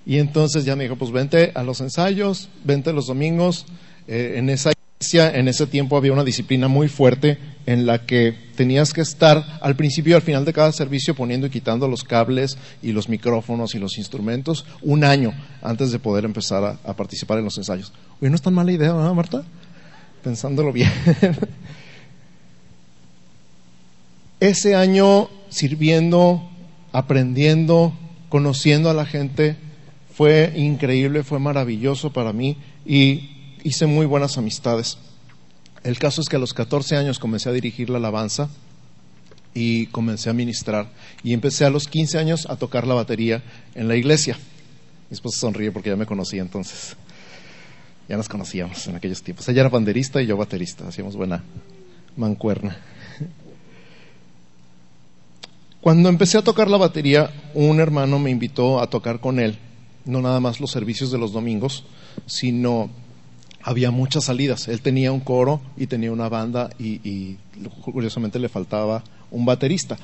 Y 0.05 0.19
entonces 0.19 0.65
ya 0.65 0.77
me 0.77 0.85
dijo, 0.85 0.97
pues 0.97 1.11
vente 1.11 1.53
a 1.55 1.63
los 1.63 1.81
ensayos, 1.81 2.49
vente 2.65 2.93
los 2.93 3.07
domingos, 3.07 3.67
eh, 4.07 4.35
en 4.37 4.51
esa 4.51 4.73
en 5.13 5.47
ese 5.47 5.67
tiempo 5.67 5.99
había 5.99 6.15
una 6.15 6.25
disciplina 6.25 6.69
muy 6.69 6.89
fuerte 6.89 7.39
en 7.67 7.85
la 7.85 8.07
que 8.07 8.35
tenías 8.57 8.93
que 8.93 9.01
estar 9.01 9.59
al 9.61 9.77
principio 9.77 10.13
y 10.13 10.15
al 10.15 10.23
final 10.23 10.45
de 10.45 10.53
cada 10.53 10.73
servicio 10.73 11.15
poniendo 11.15 11.49
y 11.49 11.51
quitando 11.51 11.89
los 11.89 12.05
cables 12.05 12.57
y 12.81 12.93
los 12.93 13.09
micrófonos 13.09 13.75
y 13.75 13.79
los 13.79 13.99
instrumentos 13.99 14.65
un 14.83 15.05
año 15.05 15.35
antes 15.63 15.91
de 15.91 15.99
poder 15.99 16.25
empezar 16.25 16.79
a, 16.83 16.95
participar 16.95 17.39
en 17.39 17.45
los 17.45 17.59
ensayos. 17.59 17.93
Oye, 18.21 18.31
no 18.31 18.37
es 18.37 18.43
tan 18.43 18.55
mala 18.55 18.73
idea, 18.73 18.93
¿verdad, 18.93 19.13
Marta? 19.13 19.45
Pensándolo 20.23 20.73
bien. 20.73 20.91
Ese 24.41 24.75
año 24.75 25.29
sirviendo, 25.49 26.49
aprendiendo, 26.93 27.95
conociendo 28.29 28.91
a 28.91 28.95
la 28.95 29.07
gente, 29.07 29.57
fue 30.15 30.53
increíble, 30.57 31.25
fue 31.25 31.39
maravilloso 31.41 32.13
para 32.13 32.33
mí 32.33 32.57
y 32.85 33.31
hice 33.65 33.87
muy 33.87 34.07
buenas 34.07 34.39
amistades. 34.39 34.99
El 35.87 36.01
caso 36.01 36.21
es 36.21 36.29
que 36.29 36.35
a 36.35 36.41
los 36.41 36.53
14 36.53 36.97
años 36.97 37.21
comencé 37.21 37.49
a 37.49 37.53
dirigir 37.53 37.91
la 37.91 37.99
alabanza 37.99 38.49
y 39.55 39.87
comencé 39.87 40.29
a 40.29 40.33
ministrar. 40.33 40.91
Y 41.23 41.33
empecé 41.33 41.65
a 41.65 41.71
los 41.71 41.87
15 41.87 42.19
años 42.19 42.47
a 42.51 42.57
tocar 42.57 42.89
la 42.89 42.95
batería 42.95 43.45
en 43.77 43.87
la 43.87 43.95
iglesia. 43.95 44.37
Mi 45.09 45.15
esposa 45.15 45.39
sonríe 45.39 45.71
porque 45.71 45.91
ya 45.91 45.95
me 45.95 46.05
conocía 46.05 46.43
entonces. 46.43 46.97
Ya 48.09 48.17
nos 48.17 48.29
conocíamos 48.29 48.85
en 48.89 48.97
aquellos 48.97 49.23
tiempos. 49.23 49.49
Ella 49.49 49.61
era 49.61 49.69
banderista 49.69 50.21
y 50.21 50.27
yo 50.27 50.37
baterista. 50.37 50.89
Hacíamos 50.89 51.15
buena 51.15 51.45
mancuerna. 52.17 52.77
Cuando 55.81 56.09
empecé 56.09 56.37
a 56.37 56.43
tocar 56.43 56.69
la 56.69 56.79
batería, 56.79 57.31
un 57.55 57.79
hermano 57.79 58.19
me 58.19 58.33
invitó 58.33 58.81
a 58.81 58.91
tocar 58.91 59.21
con 59.21 59.39
él, 59.39 59.57
no 60.05 60.21
nada 60.21 60.41
más 60.41 60.59
los 60.59 60.73
servicios 60.73 61.13
de 61.13 61.19
los 61.19 61.33
domingos, 61.33 61.85
sino 62.27 62.91
había 63.67 63.91
muchas 63.91 64.25
salidas. 64.25 64.69
Él 64.69 64.81
tenía 64.81 65.11
un 65.11 65.19
coro 65.19 65.61
y 65.77 65.89
tenía 65.89 66.13
una 66.13 66.29
banda 66.29 66.71
y, 66.79 67.37
curiosamente 67.83 68.39
le 68.39 68.49
faltaba 68.49 69.03
un 69.33 69.45
baterista. 69.45 69.99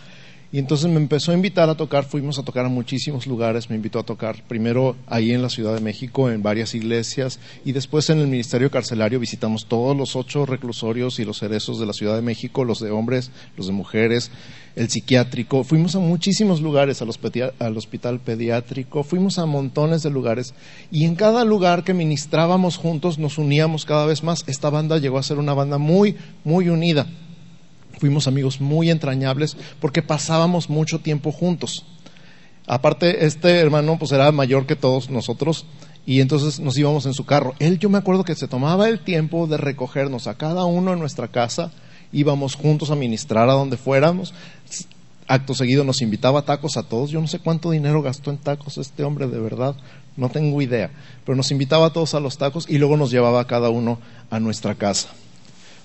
Y 0.54 0.59
entonces 0.59 0.90
me 0.90 0.99
empezó 0.99 1.32
a 1.32 1.35
invitar 1.35 1.71
a 1.71 1.76
tocar, 1.76 2.04
fuimos 2.04 2.38
a 2.38 2.42
tocar 2.42 2.66
a 2.66 2.68
muchísimos 2.68 3.26
lugares, 3.26 3.71
me 3.71 3.76
invitó 3.76 3.99
a 3.99 4.02
tocar 4.02 4.42
primero 4.47 4.97
ahí 5.06 5.32
en 5.32 5.40
la 5.40 5.49
Ciudad 5.49 5.75
de 5.75 5.80
México, 5.80 6.30
en 6.30 6.42
varias 6.42 6.75
iglesias, 6.75 7.40
y 7.64 7.73
después 7.73 8.11
en 8.11 8.18
el 8.18 8.28
Ministerio 8.28 8.71
Carcelario 8.71 9.18
visitamos 9.18 9.64
todos 9.64 9.97
los 9.97 10.14
ocho 10.14 10.44
reclusorios 10.44 11.18
y 11.18 11.25
los 11.25 11.38
cerezos 11.38 11.80
de 11.80 11.87
la 11.87 11.94
Ciudad 11.94 12.16
de 12.16 12.21
México, 12.21 12.64
los 12.64 12.80
de 12.80 12.90
hombres, 12.90 13.30
los 13.56 13.66
de 13.66 13.73
mujeres, 13.73 14.30
el 14.76 14.90
psiquiátrico, 14.90 15.64
fuimos 15.64 15.97
a 15.97 16.00
muchísimos 16.00 16.61
lugares, 16.61 17.00
al 17.00 17.09
hospital, 17.09 17.54
al 17.59 17.78
hospital 17.78 18.21
pediátrico, 18.21 19.04
fuimos 19.04 19.38
a 19.38 19.47
montones 19.47 20.02
de 20.02 20.11
lugares, 20.11 20.52
y 20.90 21.06
en 21.06 21.14
cada 21.14 21.47
lugar 21.47 21.82
que 21.82 21.94
ministrábamos 21.94 22.76
juntos 22.76 23.18
nos 23.18 23.38
uníamos 23.38 23.87
cada 23.87 24.04
vez 24.04 24.23
más. 24.23 24.44
Esta 24.47 24.68
banda 24.68 24.99
llegó 24.99 25.16
a 25.16 25.23
ser 25.23 25.38
una 25.38 25.54
banda 25.54 25.78
muy, 25.78 26.16
muy 26.44 26.68
unida 26.68 27.06
fuimos 28.02 28.26
amigos 28.26 28.61
muy 28.61 28.90
entrañables 28.90 29.56
porque 29.78 30.02
pasábamos 30.02 30.68
mucho 30.68 30.99
tiempo 30.99 31.30
juntos. 31.30 31.85
Aparte, 32.66 33.26
este 33.26 33.61
hermano 33.61 33.97
pues 33.97 34.11
era 34.11 34.32
mayor 34.32 34.66
que 34.66 34.75
todos 34.75 35.09
nosotros 35.09 35.66
y 36.04 36.21
entonces 36.21 36.59
nos 36.59 36.76
íbamos 36.76 37.06
en 37.06 37.14
su 37.14 37.25
carro. 37.25 37.54
Él, 37.61 37.78
yo 37.78 37.88
me 37.88 37.99
acuerdo 37.99 38.25
que 38.25 38.35
se 38.35 38.49
tomaba 38.49 38.88
el 38.88 38.99
tiempo 38.99 39.47
de 39.47 39.56
recogernos 39.56 40.26
a 40.26 40.35
cada 40.35 40.64
uno 40.64 40.92
en 40.92 40.99
nuestra 40.99 41.28
casa, 41.28 41.71
íbamos 42.12 42.56
juntos 42.56 42.90
a 42.90 42.97
ministrar 42.97 43.49
a 43.49 43.52
donde 43.52 43.76
fuéramos. 43.76 44.35
acto 45.28 45.54
seguido 45.54 45.85
nos 45.85 46.02
invitaba 46.02 46.40
a 46.40 46.44
tacos 46.44 46.76
a 46.76 46.82
todos. 46.82 47.11
Yo 47.11 47.21
no 47.21 47.28
sé 47.28 47.38
cuánto 47.38 47.71
dinero 47.71 48.02
gastó 48.02 48.32
en 48.32 48.38
tacos 48.38 48.78
este 48.78 49.04
hombre, 49.04 49.28
de 49.28 49.38
verdad, 49.38 49.76
no 50.16 50.28
tengo 50.28 50.61
idea. 50.61 50.90
Pero 51.25 51.37
nos 51.37 51.52
invitaba 51.52 51.87
a 51.87 51.92
todos 51.92 52.16
a 52.16 52.21
los 52.21 52.37
tacos 52.37 52.68
y 52.68 52.78
luego 52.78 52.97
nos 52.97 53.12
llevaba 53.12 53.42
a 53.42 53.47
cada 53.47 53.71
uno 53.71 54.00
a 54.28 54.40
nuestra 54.40 54.75
casa. 54.75 55.11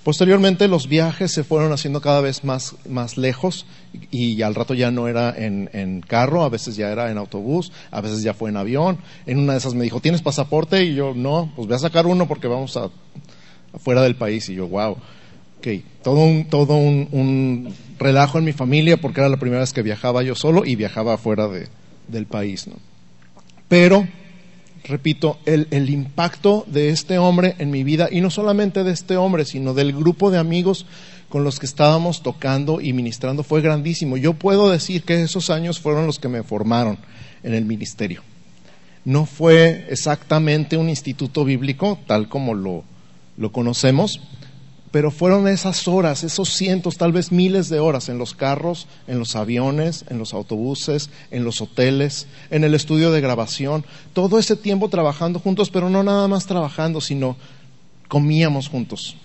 Posteriormente 0.07 0.69
los 0.69 0.87
viajes 0.87 1.33
se 1.33 1.43
fueron 1.43 1.73
haciendo 1.73 1.99
cada 1.99 2.21
vez 2.21 2.45
más, 2.45 2.75
más 2.87 3.17
lejos 3.17 3.65
y, 4.09 4.41
al 4.41 4.55
rato 4.55 4.73
ya 4.73 4.89
no 4.89 5.09
era 5.09 5.35
en, 5.37 5.69
en, 5.73 5.99
carro, 5.99 6.45
a 6.45 6.49
veces 6.49 6.77
ya 6.77 6.89
era 6.93 7.11
en 7.11 7.17
autobús, 7.17 7.73
a 7.91 7.99
veces 7.99 8.23
ya 8.23 8.33
fue 8.33 8.49
en 8.49 8.55
avión. 8.55 8.99
En 9.25 9.37
una 9.37 9.51
de 9.51 9.59
esas 9.59 9.73
me 9.73 9.83
dijo, 9.83 9.99
¿tienes 9.99 10.21
pasaporte? 10.21 10.85
Y 10.85 10.95
yo, 10.95 11.13
no, 11.13 11.51
pues 11.57 11.67
voy 11.67 11.75
a 11.75 11.79
sacar 11.79 12.05
uno 12.05 12.25
porque 12.25 12.47
vamos 12.47 12.77
a, 12.77 12.89
afuera 13.73 14.01
del 14.01 14.15
país. 14.15 14.47
Y 14.47 14.55
yo, 14.55 14.69
wow. 14.69 14.91
Ok, 15.57 15.67
todo, 16.01 16.21
un, 16.21 16.45
todo 16.45 16.77
un, 16.77 17.09
un, 17.11 17.75
relajo 17.99 18.37
en 18.37 18.45
mi 18.45 18.53
familia 18.53 18.95
porque 18.95 19.19
era 19.19 19.27
la 19.27 19.35
primera 19.35 19.59
vez 19.59 19.73
que 19.73 19.81
viajaba 19.81 20.23
yo 20.23 20.35
solo 20.35 20.63
y 20.63 20.77
viajaba 20.77 21.15
afuera 21.15 21.49
de, 21.49 21.67
del 22.07 22.27
país. 22.27 22.65
¿no? 22.67 22.75
Pero 23.67 24.07
repito, 24.87 25.37
el, 25.45 25.67
el, 25.71 25.89
impacto 25.89 26.63
de 26.67 26.89
este 26.89 27.17
hombre 27.17 27.55
en 27.59 27.71
mi 27.71 27.83
vida, 27.83 28.07
y 28.11 28.21
no 28.21 28.29
solamente 28.29 28.83
de 28.83 28.91
este 28.91 29.17
hombre, 29.17 29.45
sino 29.45 29.73
del 29.73 29.93
grupo 29.93 30.31
de 30.31 30.37
amigos 30.37 30.85
con 31.29 31.43
los 31.43 31.59
que 31.59 31.65
estábamos 31.65 32.23
tocando 32.23 32.79
y 32.81 32.93
ministrando, 32.93 33.43
fue 33.43 33.61
grandísimo. 33.61 34.17
Yo 34.17 34.33
puedo 34.33 34.69
decir 34.69 35.03
que 35.03 35.21
esos 35.21 35.49
años 35.49 35.79
fueron 35.79 36.05
los 36.05 36.19
que 36.19 36.29
me 36.29 36.43
formaron 36.43 36.97
en 37.43 37.53
el 37.53 37.65
ministerio. 37.65 38.21
No 39.03 39.25
fue 39.25 39.85
exactamente 39.89 40.77
un 40.77 40.89
instituto 40.89 41.45
bíblico, 41.45 41.99
tal 42.07 42.27
como 42.29 42.53
lo, 42.53 42.83
lo 43.37 43.51
conocemos, 43.51 44.21
pero 44.91 45.11
fueron 45.11 45.47
esas 45.47 45.87
horas, 45.87 46.23
esos 46.23 46.49
cientos, 46.49 46.97
tal 46.97 47.11
vez 47.11 47.31
miles 47.31 47.69
de 47.69 47.79
horas 47.79 48.09
en 48.09 48.17
los 48.17 48.33
carros, 48.33 48.87
en 49.07 49.19
los 49.19 49.35
aviones, 49.35 50.05
en 50.09 50.17
los 50.17 50.33
autobuses, 50.33 51.09
en 51.31 51.43
los 51.43 51.61
hoteles, 51.61 52.27
en 52.49 52.63
el 52.63 52.73
estudio 52.73 53.11
de 53.11 53.21
grabación, 53.21 53.85
todo 54.13 54.39
ese 54.39 54.55
tiempo 54.55 54.89
trabajando 54.89 55.39
juntos, 55.39 55.69
pero 55.69 55.89
no 55.89 56.03
nada 56.03 56.27
más 56.27 56.45
trabajando, 56.45 57.01
sino 57.01 57.35
comíamos 58.07 58.69
juntos, 58.69 59.17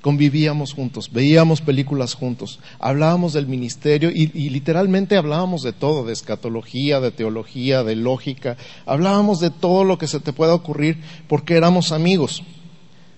convivíamos 0.00 0.74
juntos, 0.74 1.10
veíamos 1.12 1.60
películas 1.60 2.14
juntos, 2.14 2.58
hablábamos 2.80 3.32
del 3.32 3.46
ministerio 3.46 4.10
y, 4.10 4.26
literalmente 4.50 5.16
hablábamos 5.16 5.62
de 5.62 5.72
todo, 5.72 6.04
de 6.04 6.12
escatología, 6.12 7.00
de 7.00 7.12
teología, 7.12 7.84
de 7.84 7.94
lógica, 7.94 8.56
hablábamos 8.84 9.38
de 9.38 9.50
todo 9.50 9.84
lo 9.84 9.96
que 9.96 10.08
se 10.08 10.18
te 10.20 10.32
pueda 10.32 10.54
ocurrir 10.54 11.00
porque 11.28 11.54
éramos 11.54 11.92
amigos. 11.92 12.42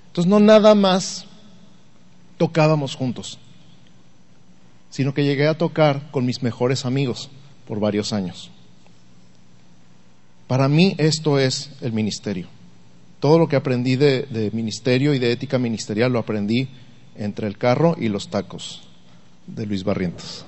Entonces 0.09 0.31
no 0.31 0.41
nada 0.41 0.75
más 0.75 1.26
tocábamos 2.37 2.95
juntos, 2.95 3.39
sino 4.91 5.15
que 5.15 5.25
llegué 5.25 5.49
a 5.49 5.59
tocar 5.59 6.11
con 6.11 6.25
mis 6.25 6.43
mejores 6.43 6.85
amigos 6.85 7.31
por 7.67 7.81
varios 7.81 8.13
años. 8.13 8.51
Para 10.47 10.69
mí 10.69 10.95
esto 10.99 11.39
es 11.39 11.71
el 11.81 11.93
ministerio. 11.93 12.47
Todo 13.21 13.39
lo 13.39 13.49
que 13.49 13.57
aprendí 13.57 13.97
de, 13.97 14.51
ministerio 14.53 15.15
y 15.15 15.19
de 15.19 15.33
ética 15.33 15.59
ministerial 15.59 16.13
lo 16.13 16.19
aprendí 16.19 16.69
entre 17.17 17.49
el 17.49 17.59
carro 17.59 17.97
y 17.99 18.09
los 18.09 18.29
tacos 18.29 18.89
de 19.47 19.67
Luis 19.67 19.83
Barrientos. 19.83 20.45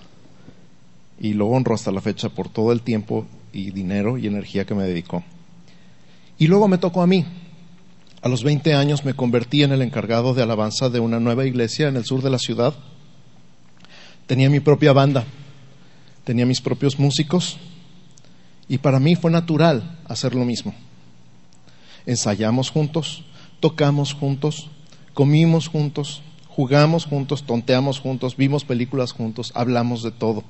Y 1.18 1.32
lo 1.32 1.48
honro 1.48 1.74
hasta 1.74 1.90
la 1.90 2.00
fecha 2.00 2.28
por 2.28 2.48
todo 2.48 2.70
el 2.72 2.82
tiempo 2.82 3.26
y 3.52 3.70
dinero 3.72 4.18
y 4.18 4.26
energía 4.26 4.64
que 4.64 4.74
me 4.74 4.84
dedicó. 4.84 5.24
Y 6.38 6.46
luego 6.46 6.68
me 6.68 6.78
tocó 6.78 7.02
a 7.02 7.06
mí, 7.06 7.24
a 8.20 8.28
los 8.28 8.42
20 8.42 8.74
años 8.74 9.04
me 9.04 9.14
convertí 9.14 9.62
en 9.62 9.72
el 9.72 9.82
encargado 9.82 10.34
de 10.34 10.42
alabanza 10.42 10.90
de 10.90 11.00
una 11.00 11.20
nueva 11.20 11.46
iglesia 11.46 11.88
en 11.88 11.96
el 11.96 12.04
sur 12.04 12.22
de 12.22 12.30
la 12.30 12.38
ciudad. 12.38 12.74
Tenía 14.26 14.50
mi 14.50 14.60
propia 14.60 14.92
banda, 14.92 15.24
tenía 16.24 16.44
mis 16.44 16.60
propios 16.60 16.98
músicos 16.98 17.58
y 18.68 18.78
para 18.78 19.00
mí 19.00 19.14
fue 19.14 19.30
natural 19.30 19.98
hacer 20.06 20.34
lo 20.34 20.44
mismo. 20.44 20.74
Ensayamos 22.06 22.70
juntos, 22.70 23.24
tocamos 23.60 24.14
juntos, 24.14 24.68
comimos 25.14 25.68
juntos, 25.68 26.22
jugamos 26.48 27.06
juntos, 27.06 27.44
tonteamos 27.44 28.00
juntos, 28.00 28.36
vimos 28.36 28.64
películas 28.64 29.12
juntos, 29.12 29.52
hablamos 29.54 30.02
de 30.02 30.10
todo. 30.10 30.42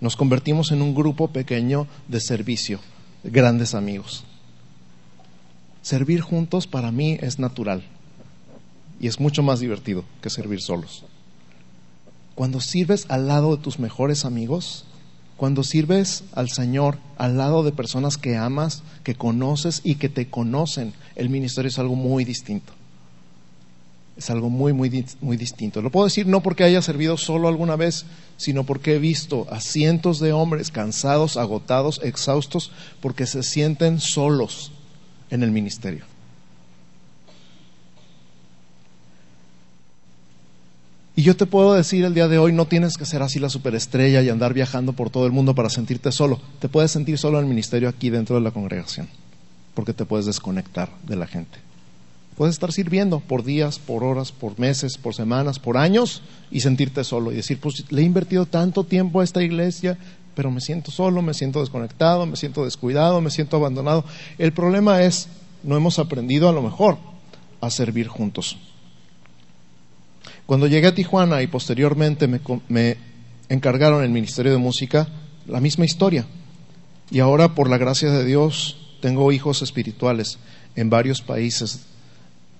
Nos 0.00 0.16
convertimos 0.16 0.70
en 0.70 0.82
un 0.82 0.94
grupo 0.94 1.28
pequeño 1.28 1.86
de 2.08 2.20
servicio, 2.20 2.80
grandes 3.24 3.74
amigos. 3.74 4.24
Servir 5.82 6.20
juntos 6.20 6.68
para 6.68 6.92
mí 6.92 7.18
es 7.20 7.40
natural 7.40 7.82
y 9.00 9.08
es 9.08 9.18
mucho 9.18 9.42
más 9.42 9.58
divertido 9.58 10.04
que 10.22 10.30
servir 10.30 10.62
solos. 10.62 11.04
Cuando 12.36 12.60
sirves 12.60 13.04
al 13.08 13.26
lado 13.26 13.56
de 13.56 13.62
tus 13.62 13.80
mejores 13.80 14.24
amigos, 14.24 14.84
cuando 15.36 15.64
sirves 15.64 16.22
al 16.34 16.50
Señor 16.50 16.98
al 17.18 17.36
lado 17.36 17.64
de 17.64 17.72
personas 17.72 18.16
que 18.16 18.36
amas, 18.36 18.84
que 19.02 19.16
conoces 19.16 19.80
y 19.82 19.96
que 19.96 20.08
te 20.08 20.30
conocen, 20.30 20.92
el 21.16 21.30
ministerio 21.30 21.68
es 21.68 21.80
algo 21.80 21.96
muy 21.96 22.24
distinto. 22.24 22.72
Es 24.16 24.30
algo 24.30 24.50
muy, 24.50 24.72
muy, 24.72 25.04
muy 25.20 25.36
distinto. 25.36 25.82
Lo 25.82 25.90
puedo 25.90 26.06
decir 26.06 26.28
no 26.28 26.44
porque 26.44 26.62
haya 26.62 26.80
servido 26.80 27.16
solo 27.16 27.48
alguna 27.48 27.74
vez, 27.74 28.04
sino 28.36 28.62
porque 28.62 28.94
he 28.94 28.98
visto 29.00 29.48
a 29.50 29.60
cientos 29.60 30.20
de 30.20 30.32
hombres 30.32 30.70
cansados, 30.70 31.36
agotados, 31.36 32.00
exhaustos, 32.04 32.70
porque 33.00 33.26
se 33.26 33.42
sienten 33.42 33.98
solos 33.98 34.70
en 35.32 35.42
el 35.42 35.50
ministerio. 35.50 36.04
Y 41.16 41.22
yo 41.22 41.36
te 41.36 41.46
puedo 41.46 41.74
decir 41.74 42.04
el 42.04 42.14
día 42.14 42.28
de 42.28 42.38
hoy, 42.38 42.52
no 42.52 42.66
tienes 42.66 42.96
que 42.96 43.04
ser 43.04 43.22
así 43.22 43.38
la 43.38 43.48
superestrella 43.48 44.22
y 44.22 44.28
andar 44.28 44.54
viajando 44.54 44.92
por 44.92 45.10
todo 45.10 45.26
el 45.26 45.32
mundo 45.32 45.54
para 45.54 45.68
sentirte 45.68 46.12
solo. 46.12 46.40
Te 46.58 46.68
puedes 46.68 46.90
sentir 46.90 47.18
solo 47.18 47.38
en 47.38 47.44
el 47.44 47.50
ministerio 47.50 47.88
aquí 47.88 48.10
dentro 48.10 48.36
de 48.36 48.42
la 48.42 48.50
congregación, 48.50 49.08
porque 49.74 49.92
te 49.92 50.04
puedes 50.04 50.26
desconectar 50.26 50.90
de 51.06 51.16
la 51.16 51.26
gente. 51.26 51.58
Puedes 52.36 52.54
estar 52.54 52.72
sirviendo 52.72 53.20
por 53.20 53.44
días, 53.44 53.78
por 53.78 54.04
horas, 54.04 54.32
por 54.32 54.58
meses, 54.58 54.96
por 54.96 55.14
semanas, 55.14 55.58
por 55.58 55.76
años 55.76 56.22
y 56.50 56.60
sentirte 56.60 57.04
solo 57.04 57.30
y 57.30 57.36
decir, 57.36 57.58
pues 57.60 57.90
le 57.90 58.02
he 58.02 58.04
invertido 58.04 58.46
tanto 58.46 58.84
tiempo 58.84 59.20
a 59.20 59.24
esta 59.24 59.42
iglesia, 59.42 59.98
pero 60.34 60.50
me 60.50 60.60
siento 60.60 60.90
solo, 60.90 61.22
me 61.22 61.34
siento 61.34 61.60
desconectado, 61.60 62.26
me 62.26 62.36
siento 62.36 62.64
descuidado, 62.64 63.20
me 63.20 63.30
siento 63.30 63.56
abandonado. 63.56 64.04
El 64.38 64.52
problema 64.52 65.02
es, 65.02 65.28
no 65.62 65.76
hemos 65.76 65.98
aprendido 65.98 66.48
a 66.48 66.52
lo 66.52 66.62
mejor 66.62 66.98
a 67.60 67.70
servir 67.70 68.08
juntos. 68.08 68.56
Cuando 70.46 70.66
llegué 70.66 70.88
a 70.88 70.94
Tijuana 70.94 71.42
y 71.42 71.46
posteriormente 71.46 72.26
me, 72.26 72.40
me 72.68 72.96
encargaron 73.48 74.02
el 74.02 74.10
Ministerio 74.10 74.52
de 74.52 74.58
Música, 74.58 75.08
la 75.46 75.60
misma 75.60 75.84
historia. 75.84 76.26
Y 77.10 77.20
ahora, 77.20 77.54
por 77.54 77.68
la 77.68 77.78
gracia 77.78 78.10
de 78.10 78.24
Dios, 78.24 78.76
tengo 79.00 79.32
hijos 79.32 79.62
espirituales 79.62 80.38
en 80.76 80.90
varios 80.90 81.20
países 81.20 81.86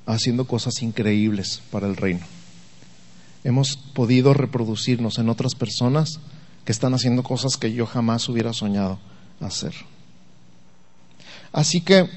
haciendo 0.07 0.47
cosas 0.47 0.83
increíbles 0.83 1.63
para 1.71 1.87
el 1.87 1.97
reino. 1.97 2.27
Hemos 3.45 3.77
podido 3.77 4.35
reproducirnos 4.35 5.19
en 5.19 5.29
otras 5.29 5.55
personas 5.55 6.21
que 6.65 6.73
están 6.73 6.95
haciendo 6.95 7.23
cosas 7.23 7.57
que 7.57 7.73
yo 7.73 7.87
jamás 7.87 8.29
hubiera 8.29 8.53
soñado 8.53 8.99
hacer. 9.41 9.75
Así 11.53 11.81
que 11.81 12.09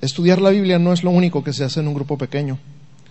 estudiar 0.00 0.40
la 0.40 0.50
Biblia 0.50 0.78
no 0.78 0.92
es 0.92 1.02
lo 1.02 1.10
único 1.10 1.42
que 1.42 1.52
se 1.52 1.64
hace 1.64 1.80
en 1.80 1.88
un 1.88 1.94
grupo 1.94 2.16
pequeño. 2.16 2.58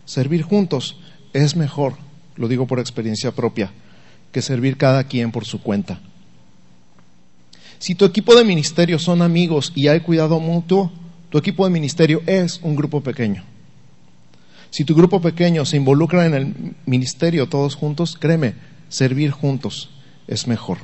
Servir 0.06 0.44
juntos 0.44 0.98
es 1.34 1.56
mejor, 1.56 1.96
lo 2.36 2.48
digo 2.48 2.68
por 2.68 2.80
experiencia 2.80 3.32
propia, 3.32 3.72
que 4.32 4.42
servir 4.42 4.78
cada 4.78 5.04
quien 5.06 5.32
por 5.32 5.46
su 5.46 5.62
cuenta. 5.62 6.00
Si 7.80 7.96
tu 7.96 8.06
equipo 8.06 8.36
de 8.36 8.46
ministerio 8.46 8.98
son 8.98 9.22
amigos 9.22 9.74
y 9.76 9.90
hay 9.90 10.00
cuidado 10.00 10.40
mutuo, 10.40 10.92
tu 11.30 11.38
equipo 11.38 11.66
de 11.66 11.72
ministerio 11.72 12.22
es 12.26 12.60
un 12.64 12.76
grupo 12.76 13.02
pequeño. 13.02 13.44
Si 14.70 14.86
tu 14.86 14.96
grupo 14.96 15.22
pequeño 15.22 15.66
se 15.66 15.78
involucra 15.78 16.26
en 16.26 16.34
el 16.34 16.76
ministerio 16.86 17.48
todos 17.48 17.76
juntos, 17.76 18.18
créeme, 18.20 18.56
servir 18.90 19.32
juntos 19.32 19.90
es 20.28 20.48
mejor. 20.48 20.78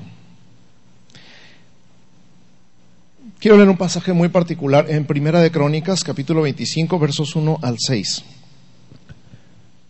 Quiero 3.40 3.58
leer 3.58 3.70
un 3.70 3.78
pasaje 3.78 4.14
muy 4.14 4.30
particular 4.30 4.86
en 4.90 5.06
Primera 5.06 5.42
de 5.42 5.52
Crónicas, 5.52 6.04
capítulo 6.04 6.44
25, 6.44 7.00
versos 7.00 7.36
1 7.36 7.60
al 7.64 7.78
6. 7.80 8.24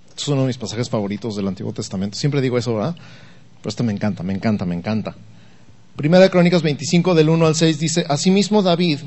Este 0.09 0.21
es 0.21 0.27
uno 0.29 0.41
de 0.41 0.47
mis 0.47 0.57
pasajes 0.57 0.89
favoritos 0.89 1.35
del 1.35 1.47
Antiguo 1.47 1.73
Testamento. 1.73 2.17
Siempre 2.17 2.39
digo 2.39 2.57
eso, 2.57 2.75
¿verdad? 2.75 2.95
Pero 2.95 3.69
este 3.69 3.83
me 3.83 3.91
encanta, 3.91 4.23
me 4.23 4.33
encanta, 4.33 4.65
me 4.65 4.75
encanta. 4.75 5.15
Primera 5.95 6.23
de 6.23 6.29
Crónicas 6.29 6.61
25, 6.61 7.13
del 7.13 7.29
1 7.29 7.45
al 7.45 7.55
6 7.55 7.79
dice, 7.79 8.05
Asimismo 8.07 8.61
David 8.61 8.99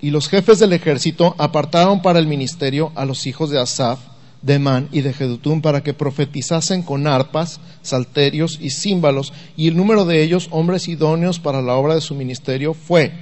y 0.00 0.10
los 0.10 0.28
jefes 0.28 0.58
del 0.58 0.72
ejército 0.72 1.34
apartaron 1.38 2.00
para 2.00 2.18
el 2.18 2.26
ministerio 2.26 2.92
a 2.94 3.04
los 3.04 3.26
hijos 3.26 3.50
de 3.50 3.60
Asaf, 3.60 3.98
de 4.42 4.58
Man 4.58 4.88
y 4.92 5.02
de 5.02 5.12
Jedutún 5.12 5.60
para 5.62 5.82
que 5.82 5.94
profetizasen 5.94 6.82
con 6.82 7.06
arpas, 7.06 7.60
salterios 7.82 8.58
y 8.60 8.70
címbalos, 8.70 9.32
y 9.56 9.68
el 9.68 9.76
número 9.76 10.04
de 10.04 10.22
ellos, 10.22 10.48
hombres 10.50 10.88
idóneos 10.88 11.38
para 11.38 11.62
la 11.62 11.74
obra 11.74 11.94
de 11.94 12.00
su 12.00 12.14
ministerio, 12.14 12.74
fue 12.74 13.12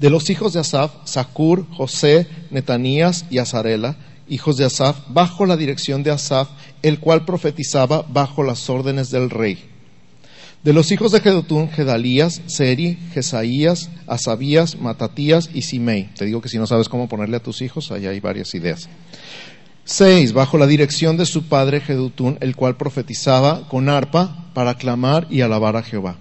de 0.00 0.08
los 0.08 0.30
hijos 0.30 0.54
de 0.54 0.60
Asaf, 0.60 0.92
Sacur, 1.04 1.66
José, 1.72 2.26
Netanías 2.50 3.26
y 3.30 3.36
Azarela, 3.36 3.96
hijos 4.30 4.56
de 4.56 4.64
Asaf, 4.64 4.96
bajo 5.08 5.44
la 5.44 5.58
dirección 5.58 6.02
de 6.02 6.10
Asaf, 6.10 6.48
el 6.82 7.00
cual 7.00 7.26
profetizaba 7.26 8.02
bajo 8.08 8.42
las 8.42 8.70
órdenes 8.70 9.10
del 9.10 9.28
rey. 9.28 9.70
De 10.64 10.72
los 10.72 10.90
hijos 10.90 11.12
de 11.12 11.20
Gedutún, 11.20 11.70
Gedalías, 11.70 12.40
Seri, 12.46 12.98
Jesaías, 13.12 13.90
Asabías, 14.06 14.78
Matatías 14.78 15.50
y 15.52 15.62
Simei. 15.62 16.10
Te 16.14 16.24
digo 16.24 16.40
que 16.40 16.48
si 16.48 16.58
no 16.58 16.66
sabes 16.66 16.88
cómo 16.88 17.08
ponerle 17.08 17.36
a 17.36 17.42
tus 17.42 17.60
hijos, 17.60 17.90
ahí 17.90 18.06
hay 18.06 18.20
varias 18.20 18.54
ideas. 18.54 18.88
Seis, 19.92 20.32
bajo 20.32 20.56
la 20.56 20.68
dirección 20.68 21.16
de 21.16 21.26
su 21.26 21.48
padre 21.48 21.80
Gedutún, 21.80 22.38
el 22.40 22.54
cual 22.54 22.76
profetizaba 22.76 23.66
con 23.66 23.88
arpa 23.88 24.46
para 24.54 24.76
clamar 24.76 25.26
y 25.30 25.40
alabar 25.40 25.74
a 25.74 25.82
Jehová. 25.82 26.16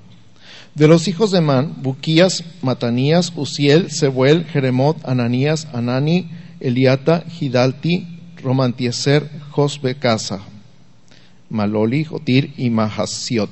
De 0.73 0.87
los 0.87 1.07
hijos 1.07 1.29
de 1.29 1.39
Man, 1.41 1.75
Buquías, 1.83 2.43
Matanías, 2.63 3.31
Uziel, 3.35 3.91
Sebuel, 3.91 4.45
Jeremot, 4.45 4.97
Ananías, 5.07 5.67
Anani, 5.71 6.31
Eliata, 6.59 7.23
Hidalti, 7.39 8.07
Romantieser, 8.41 9.29
Josbe, 9.51 9.99
Casa, 9.99 10.39
Maloli, 11.51 12.05
Jotir 12.05 12.55
y 12.57 12.71
Mahasiot. 12.71 13.51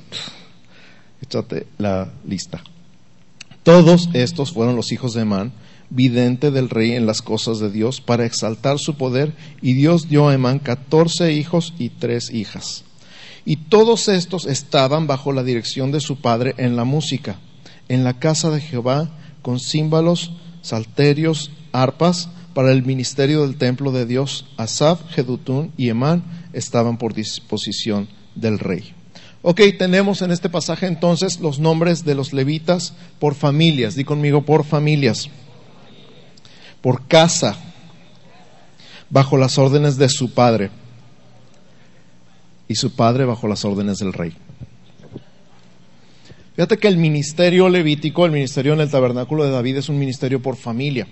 Échate 1.22 1.68
la 1.78 2.10
lista. 2.26 2.60
Todos 3.62 4.08
estos 4.14 4.50
fueron 4.50 4.74
los 4.74 4.90
hijos 4.90 5.14
de 5.14 5.22
Emán, 5.22 5.52
vidente 5.90 6.50
del 6.50 6.68
rey 6.68 6.92
en 6.92 7.06
las 7.06 7.22
cosas 7.22 7.58
de 7.58 7.70
Dios, 7.70 8.00
para 8.00 8.26
exaltar 8.26 8.78
su 8.78 8.94
poder, 8.96 9.34
y 9.62 9.74
Dios 9.74 10.08
dio 10.08 10.28
a 10.28 10.34
Emán 10.34 10.58
catorce 10.58 11.32
hijos 11.32 11.74
y 11.78 11.90
tres 11.90 12.30
hijas. 12.30 12.84
Y 13.44 13.56
todos 13.56 14.08
estos 14.08 14.46
estaban 14.46 15.06
bajo 15.06 15.32
la 15.32 15.42
dirección 15.42 15.90
de 15.90 16.00
su 16.00 16.20
padre 16.20 16.54
en 16.58 16.76
la 16.76 16.84
música, 16.84 17.38
en 17.88 18.04
la 18.04 18.18
casa 18.18 18.50
de 18.50 18.60
Jehová, 18.60 19.10
con 19.42 19.58
címbalos, 19.60 20.32
salterios, 20.62 21.50
arpas, 21.72 22.28
para 22.52 22.72
el 22.72 22.84
ministerio 22.84 23.42
del 23.42 23.56
templo 23.56 23.92
de 23.92 24.04
Dios. 24.04 24.46
Asaf, 24.56 25.00
Jedutún 25.10 25.72
y 25.76 25.90
Emán 25.90 26.24
estaban 26.52 26.98
por 26.98 27.14
disposición 27.14 28.08
del 28.34 28.58
rey. 28.58 28.92
Ok, 29.42 29.60
tenemos 29.78 30.22
en 30.22 30.32
este 30.32 30.48
pasaje 30.48 30.86
entonces 30.86 31.38
los 31.38 31.60
nombres 31.60 32.04
de 32.04 32.16
los 32.16 32.32
levitas 32.32 32.94
por 33.20 33.36
familias. 33.36 33.94
Di 33.94 34.02
conmigo, 34.02 34.42
por 34.42 34.64
familias. 34.64 35.30
Por 36.88 37.06
casa, 37.06 37.54
bajo 39.10 39.36
las 39.36 39.58
órdenes 39.58 39.98
de 39.98 40.08
su 40.08 40.32
padre. 40.32 40.70
Y 42.66 42.76
su 42.76 42.96
padre 42.96 43.26
bajo 43.26 43.46
las 43.46 43.62
órdenes 43.66 43.98
del 43.98 44.14
rey. 44.14 44.34
Fíjate 46.56 46.78
que 46.78 46.88
el 46.88 46.96
ministerio 46.96 47.68
levítico, 47.68 48.24
el 48.24 48.32
ministerio 48.32 48.72
en 48.72 48.80
el 48.80 48.90
tabernáculo 48.90 49.44
de 49.44 49.50
David 49.50 49.76
es 49.76 49.90
un 49.90 49.98
ministerio 49.98 50.40
por 50.40 50.56
familia 50.56 51.06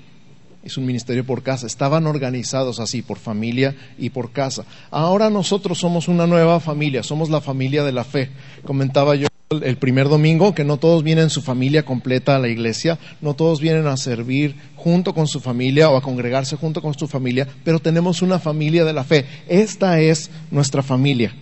es 0.63 0.77
un 0.77 0.87
ministerio 0.87 1.25
por 1.25 1.45
casa. 1.45 1.67
Estaban 1.67 2.07
organizados 2.07 2.81
así, 2.81 3.03
por 3.03 3.19
familia 3.19 3.77
y 3.99 4.11
por 4.11 4.33
casa. 4.33 4.65
Ahora 4.91 5.31
nosotros 5.31 5.79
somos 5.79 6.09
una 6.09 6.27
nueva 6.27 6.59
familia, 6.59 7.05
somos 7.05 7.31
la 7.31 7.41
familia 7.41 7.85
de 7.85 7.93
la 7.93 8.03
fe. 8.03 8.31
Comentaba 8.65 9.15
yo 9.15 9.29
el 9.49 9.77
primer 9.77 10.09
domingo 10.09 10.55
que 10.55 10.65
no 10.65 10.77
todos 10.77 11.05
vienen 11.05 11.31
su 11.31 11.41
familia 11.41 11.85
completa 11.85 12.35
a 12.35 12.39
la 12.41 12.49
iglesia, 12.49 12.99
no 13.21 13.35
todos 13.35 13.61
vienen 13.61 13.87
a 13.87 13.97
servir 13.97 14.57
junto 14.75 15.15
con 15.15 15.29
su 15.29 15.39
familia 15.39 15.89
o 15.89 15.97
a 15.97 16.03
congregarse 16.03 16.57
junto 16.57 16.83
con 16.83 16.95
su 16.95 17.07
familia, 17.07 17.47
pero 17.63 17.79
tenemos 17.79 18.23
una 18.23 18.41
familia 18.41 18.85
de 18.85 18.93
la 18.93 19.05
fe. 19.05 19.25
Esta 19.47 20.01
es 20.01 20.31
nuestra 20.51 20.83
familia. 20.83 21.33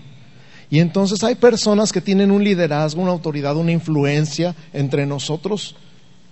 Y 0.68 0.80
entonces 0.80 1.22
hay 1.24 1.34
personas 1.34 1.92
que 1.92 2.00
tienen 2.00 2.30
un 2.30 2.44
liderazgo, 2.44 3.00
una 3.00 3.12
autoridad, 3.12 3.56
una 3.56 3.72
influencia 3.72 4.54
entre 4.72 5.06
nosotros 5.06 5.76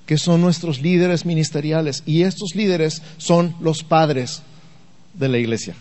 que 0.04 0.18
son 0.18 0.40
nuestros 0.40 0.80
líderes 0.80 1.24
ministeriales. 1.24 2.02
Y 2.04 2.22
estos 2.22 2.54
líderes 2.54 3.02
son 3.16 3.54
los 3.60 3.82
padres 3.82 4.42
de 5.14 5.28
la 5.28 5.38
iglesia. 5.38 5.74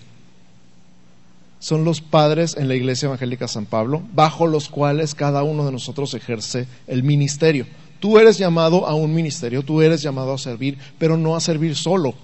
Son 1.62 1.86
los 1.86 2.02
padres 2.02 2.58
en 2.58 2.68
la 2.68 2.74
Iglesia 2.74 3.06
Evangélica 3.06 3.48
San 3.48 3.68
Pablo, 3.68 4.02
bajo 4.14 4.48
los 4.48 4.68
cuales 4.68 5.14
cada 5.14 5.44
uno 5.44 5.64
de 5.64 5.72
nosotros 5.72 6.16
ejerce 6.16 6.66
el 6.88 7.04
ministerio. 7.04 7.68
Tú 8.00 8.18
eres 8.18 8.40
llamado 8.40 8.88
a 8.88 8.96
un 8.96 9.14
ministerio, 9.14 9.62
tú 9.62 9.80
eres 9.84 10.02
llamado 10.02 10.34
a 10.34 10.40
servir, 10.40 10.80
pero 10.98 11.18
no 11.18 11.36
a 11.36 11.40
servir 11.40 11.76
solo. 11.76 12.16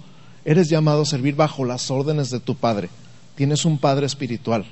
Eres 0.44 0.68
llamado 0.68 1.02
a 1.02 1.06
servir 1.06 1.36
bajo 1.36 1.64
las 1.64 1.88
órdenes 1.88 2.30
de 2.30 2.40
tu 2.40 2.56
padre. 2.56 2.88
Tienes 3.36 3.64
un 3.64 3.78
padre 3.78 4.06
espiritual. 4.06 4.66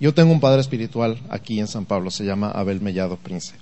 Yo 0.00 0.12
tengo 0.12 0.32
un 0.32 0.40
padre 0.40 0.60
espiritual 0.60 1.20
aquí 1.30 1.60
en 1.60 1.68
San 1.68 1.84
Pablo, 1.84 2.10
se 2.10 2.24
llama 2.24 2.50
Abel 2.50 2.80
Mellado 2.80 3.16
Prince. 3.16 3.54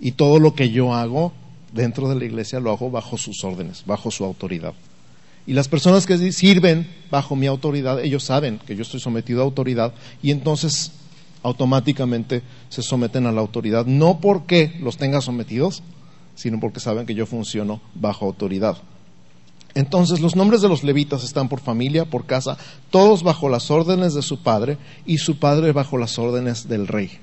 Y 0.00 0.12
todo 0.12 0.38
lo 0.38 0.54
que 0.54 0.70
yo 0.70 0.94
hago 0.94 1.32
dentro 1.72 2.08
de 2.08 2.14
la 2.14 2.24
iglesia 2.24 2.60
lo 2.60 2.70
hago 2.70 2.88
bajo 2.88 3.18
sus 3.18 3.42
órdenes, 3.42 3.82
bajo 3.84 4.12
su 4.12 4.24
autoridad. 4.24 4.74
Y 5.48 5.54
las 5.54 5.66
personas 5.66 6.04
que 6.04 6.30
sirven 6.30 6.86
bajo 7.10 7.34
mi 7.34 7.46
autoridad, 7.46 8.04
ellos 8.04 8.22
saben 8.22 8.60
que 8.66 8.76
yo 8.76 8.82
estoy 8.82 9.00
sometido 9.00 9.40
a 9.40 9.44
autoridad 9.44 9.94
y 10.22 10.30
entonces 10.30 10.92
automáticamente 11.42 12.42
se 12.68 12.82
someten 12.82 13.24
a 13.24 13.32
la 13.32 13.40
autoridad, 13.40 13.86
no 13.86 14.20
porque 14.20 14.76
los 14.82 14.98
tenga 14.98 15.22
sometidos, 15.22 15.82
sino 16.34 16.60
porque 16.60 16.80
saben 16.80 17.06
que 17.06 17.14
yo 17.14 17.24
funciono 17.24 17.80
bajo 17.94 18.26
autoridad. 18.26 18.76
Entonces 19.72 20.20
los 20.20 20.36
nombres 20.36 20.60
de 20.60 20.68
los 20.68 20.84
levitas 20.84 21.24
están 21.24 21.48
por 21.48 21.60
familia, 21.60 22.04
por 22.04 22.26
casa, 22.26 22.58
todos 22.90 23.22
bajo 23.22 23.48
las 23.48 23.70
órdenes 23.70 24.12
de 24.12 24.20
su 24.20 24.42
padre 24.42 24.76
y 25.06 25.16
su 25.16 25.38
padre 25.38 25.72
bajo 25.72 25.96
las 25.96 26.18
órdenes 26.18 26.68
del 26.68 26.86
rey 26.86 27.20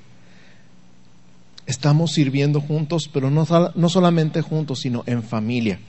estamos 1.66 2.12
sirviendo 2.12 2.60
juntos, 2.60 3.08
pero 3.12 3.30
no, 3.30 3.46
no 3.74 3.88
solamente 3.88 4.40
juntos, 4.40 4.80
sino 4.80 5.02
en 5.06 5.22
familia. 5.22 5.80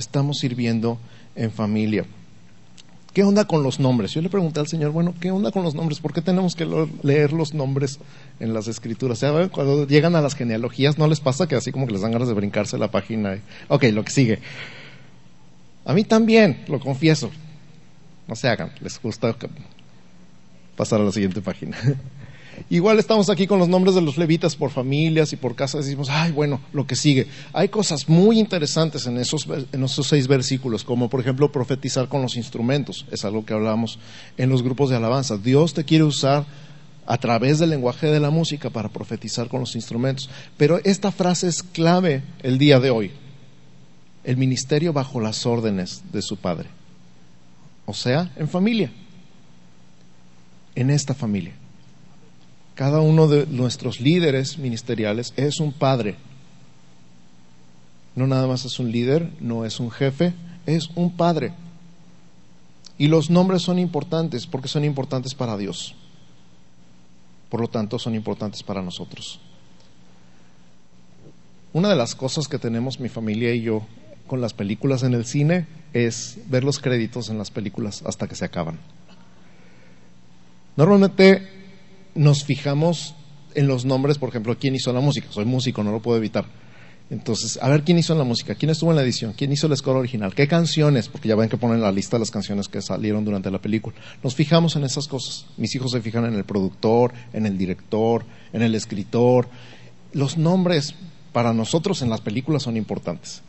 Estamos 0.00 0.38
sirviendo 0.38 0.98
en 1.36 1.52
familia. 1.52 2.06
¿Qué 3.12 3.22
onda 3.22 3.44
con 3.44 3.62
los 3.62 3.78
nombres? 3.78 4.12
Yo 4.12 4.22
le 4.22 4.30
pregunté 4.30 4.58
al 4.58 4.66
Señor, 4.66 4.92
bueno, 4.92 5.14
¿qué 5.20 5.30
onda 5.30 5.52
con 5.52 5.62
los 5.62 5.74
nombres? 5.74 6.00
¿Por 6.00 6.14
qué 6.14 6.22
tenemos 6.22 6.54
que 6.54 6.66
leer 7.02 7.34
los 7.34 7.52
nombres 7.52 7.98
en 8.38 8.54
las 8.54 8.66
escrituras? 8.66 9.22
cuando 9.52 9.86
llegan 9.86 10.16
a 10.16 10.22
las 10.22 10.34
genealogías, 10.34 10.96
¿no 10.96 11.06
les 11.06 11.20
pasa 11.20 11.46
que 11.46 11.54
así 11.54 11.70
como 11.70 11.86
que 11.86 11.92
les 11.92 12.00
dan 12.00 12.12
ganas 12.12 12.28
de 12.28 12.34
brincarse 12.34 12.78
la 12.78 12.90
página? 12.90 13.40
Ok, 13.68 13.84
lo 13.92 14.02
que 14.02 14.10
sigue. 14.10 14.38
A 15.84 15.92
mí 15.92 16.02
también, 16.04 16.64
lo 16.66 16.80
confieso. 16.80 17.30
No 18.26 18.34
se 18.36 18.48
hagan, 18.48 18.72
les 18.80 18.98
gusta 19.02 19.36
pasar 20.76 21.02
a 21.02 21.04
la 21.04 21.12
siguiente 21.12 21.42
página. 21.42 21.76
Igual 22.68 22.98
estamos 22.98 23.30
aquí 23.30 23.46
con 23.46 23.58
los 23.58 23.68
nombres 23.68 23.94
de 23.94 24.02
los 24.02 24.18
levitas 24.18 24.56
por 24.56 24.70
familias 24.70 25.32
y 25.32 25.36
por 25.36 25.54
casas. 25.54 25.84
Decimos, 25.84 26.08
ay, 26.10 26.32
bueno, 26.32 26.60
lo 26.72 26.86
que 26.86 26.96
sigue. 26.96 27.26
Hay 27.52 27.68
cosas 27.68 28.08
muy 28.08 28.38
interesantes 28.38 29.06
en 29.06 29.16
esos, 29.18 29.46
en 29.72 29.84
esos 29.84 30.06
seis 30.06 30.28
versículos, 30.28 30.84
como 30.84 31.08
por 31.08 31.20
ejemplo 31.20 31.50
profetizar 31.50 32.08
con 32.08 32.22
los 32.22 32.36
instrumentos. 32.36 33.06
Es 33.10 33.24
algo 33.24 33.44
que 33.44 33.54
hablamos 33.54 33.98
en 34.36 34.50
los 34.50 34.62
grupos 34.62 34.90
de 34.90 34.96
alabanza. 34.96 35.36
Dios 35.38 35.74
te 35.74 35.84
quiere 35.84 36.04
usar 36.04 36.44
a 37.06 37.18
través 37.18 37.58
del 37.58 37.70
lenguaje 37.70 38.06
de 38.06 38.20
la 38.20 38.30
música 38.30 38.70
para 38.70 38.88
profetizar 38.88 39.48
con 39.48 39.60
los 39.60 39.74
instrumentos. 39.74 40.30
Pero 40.56 40.80
esta 40.84 41.10
frase 41.10 41.48
es 41.48 41.62
clave 41.62 42.22
el 42.42 42.58
día 42.58 42.78
de 42.78 42.90
hoy. 42.90 43.10
El 44.22 44.36
ministerio 44.36 44.92
bajo 44.92 45.20
las 45.20 45.46
órdenes 45.46 46.02
de 46.12 46.22
su 46.22 46.36
padre. 46.36 46.68
O 47.86 47.94
sea, 47.94 48.30
en 48.36 48.48
familia. 48.48 48.92
En 50.76 50.90
esta 50.90 51.14
familia. 51.14 51.54
Cada 52.80 53.02
uno 53.02 53.28
de 53.28 53.46
nuestros 53.46 54.00
líderes 54.00 54.56
ministeriales 54.56 55.34
es 55.36 55.60
un 55.60 55.70
padre. 55.70 56.16
No 58.16 58.26
nada 58.26 58.46
más 58.46 58.64
es 58.64 58.78
un 58.78 58.90
líder, 58.90 59.30
no 59.38 59.66
es 59.66 59.80
un 59.80 59.90
jefe, 59.90 60.32
es 60.64 60.88
un 60.94 61.14
padre. 61.14 61.52
Y 62.96 63.08
los 63.08 63.28
nombres 63.28 63.60
son 63.60 63.78
importantes 63.78 64.46
porque 64.46 64.68
son 64.68 64.86
importantes 64.86 65.34
para 65.34 65.58
Dios. 65.58 65.94
Por 67.50 67.60
lo 67.60 67.68
tanto, 67.68 67.98
son 67.98 68.14
importantes 68.14 68.62
para 68.62 68.80
nosotros. 68.80 69.40
Una 71.74 71.90
de 71.90 71.96
las 71.96 72.14
cosas 72.14 72.48
que 72.48 72.58
tenemos 72.58 72.98
mi 72.98 73.10
familia 73.10 73.52
y 73.52 73.60
yo 73.60 73.82
con 74.26 74.40
las 74.40 74.54
películas 74.54 75.02
en 75.02 75.12
el 75.12 75.26
cine 75.26 75.66
es 75.92 76.38
ver 76.46 76.64
los 76.64 76.78
créditos 76.78 77.28
en 77.28 77.36
las 77.36 77.50
películas 77.50 78.02
hasta 78.06 78.26
que 78.26 78.36
se 78.36 78.46
acaban. 78.46 78.78
Normalmente 80.76 81.59
nos 82.14 82.44
fijamos 82.44 83.14
en 83.54 83.66
los 83.66 83.84
nombres, 83.84 84.18
por 84.18 84.28
ejemplo, 84.28 84.56
quién 84.58 84.74
hizo 84.74 84.92
la 84.92 85.00
música. 85.00 85.28
Soy 85.30 85.44
músico, 85.44 85.82
no 85.82 85.92
lo 85.92 86.00
puedo 86.00 86.16
evitar. 86.16 86.44
Entonces, 87.10 87.58
a 87.60 87.68
ver 87.68 87.82
quién 87.82 87.98
hizo 87.98 88.14
la 88.14 88.22
música, 88.22 88.54
quién 88.54 88.70
estuvo 88.70 88.90
en 88.90 88.96
la 88.96 89.02
edición, 89.02 89.34
quién 89.36 89.50
hizo 89.50 89.66
el 89.66 89.76
score 89.76 89.96
original, 89.96 90.32
qué 90.32 90.46
canciones, 90.46 91.08
porque 91.08 91.28
ya 91.28 91.34
ven 91.34 91.48
que 91.48 91.56
ponen 91.56 91.80
la 91.80 91.90
lista 91.90 92.16
de 92.16 92.20
las 92.20 92.30
canciones 92.30 92.68
que 92.68 92.80
salieron 92.80 93.24
durante 93.24 93.50
la 93.50 93.58
película. 93.58 93.96
Nos 94.22 94.36
fijamos 94.36 94.76
en 94.76 94.84
esas 94.84 95.08
cosas. 95.08 95.46
Mis 95.56 95.74
hijos 95.74 95.90
se 95.90 96.00
fijan 96.00 96.24
en 96.26 96.34
el 96.34 96.44
productor, 96.44 97.12
en 97.32 97.46
el 97.46 97.58
director, 97.58 98.24
en 98.52 98.62
el 98.62 98.76
escritor. 98.76 99.48
Los 100.12 100.38
nombres 100.38 100.94
para 101.32 101.52
nosotros 101.52 102.00
en 102.02 102.10
las 102.10 102.20
películas 102.20 102.62
son 102.62 102.76
importantes. 102.76 103.42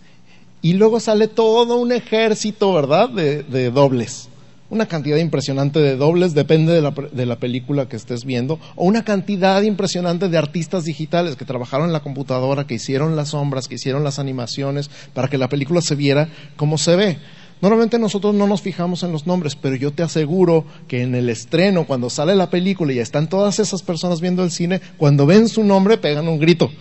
Y 0.63 0.73
luego 0.73 0.99
sale 0.99 1.27
todo 1.27 1.79
un 1.79 1.91
ejército, 1.91 2.73
¿verdad?, 2.73 3.09
de 3.09 3.71
dobles 3.71 4.30
una 4.71 4.85
cantidad 4.85 5.17
impresionante 5.17 5.79
de 5.79 5.97
dobles, 5.97 6.33
depende 6.33 6.71
de 6.73 6.81
la, 6.81 6.91
de 6.91 7.25
la, 7.25 7.35
película 7.35 7.89
que 7.89 7.97
estés 7.97 8.23
viendo, 8.23 8.57
o 8.77 8.85
una 8.85 9.03
cantidad 9.03 9.61
impresionante 9.61 10.29
de 10.29 10.37
artistas 10.37 10.85
digitales 10.85 11.35
que 11.35 11.43
trabajaron 11.43 11.87
en 11.87 11.93
la 11.93 11.99
computadora, 11.99 12.65
que 12.65 12.75
hicieron 12.75 13.17
las 13.17 13.29
sombras, 13.29 13.67
que 13.67 13.75
hicieron 13.75 14.05
las 14.05 14.17
animaciones, 14.17 14.89
para 15.13 15.27
que 15.27 15.37
la 15.37 15.49
película 15.49 15.81
se 15.81 15.95
viera 15.95 16.29
como 16.55 16.77
se 16.77 16.95
ve. 16.95 17.17
Normalmente 17.59 17.99
nosotros 17.99 18.33
no 18.33 18.47
nos 18.47 18.61
fijamos 18.61 19.03
en 19.03 19.11
los 19.11 19.27
nombres, 19.27 19.57
pero 19.57 19.75
yo 19.75 19.91
te 19.91 20.03
aseguro 20.03 20.65
que 20.87 21.01
en 21.01 21.15
el 21.15 21.27
estreno, 21.27 21.85
cuando 21.85 22.09
sale 22.09 22.33
la 22.33 22.49
película 22.49 22.93
y 22.93 22.99
están 22.99 23.27
todas 23.27 23.59
esas 23.59 23.83
personas 23.83 24.21
viendo 24.21 24.41
el 24.41 24.51
cine, 24.51 24.79
cuando 24.95 25.25
ven 25.25 25.49
su 25.49 25.65
nombre 25.65 25.97
pegan 25.97 26.29
un 26.29 26.39
grito. 26.39 26.71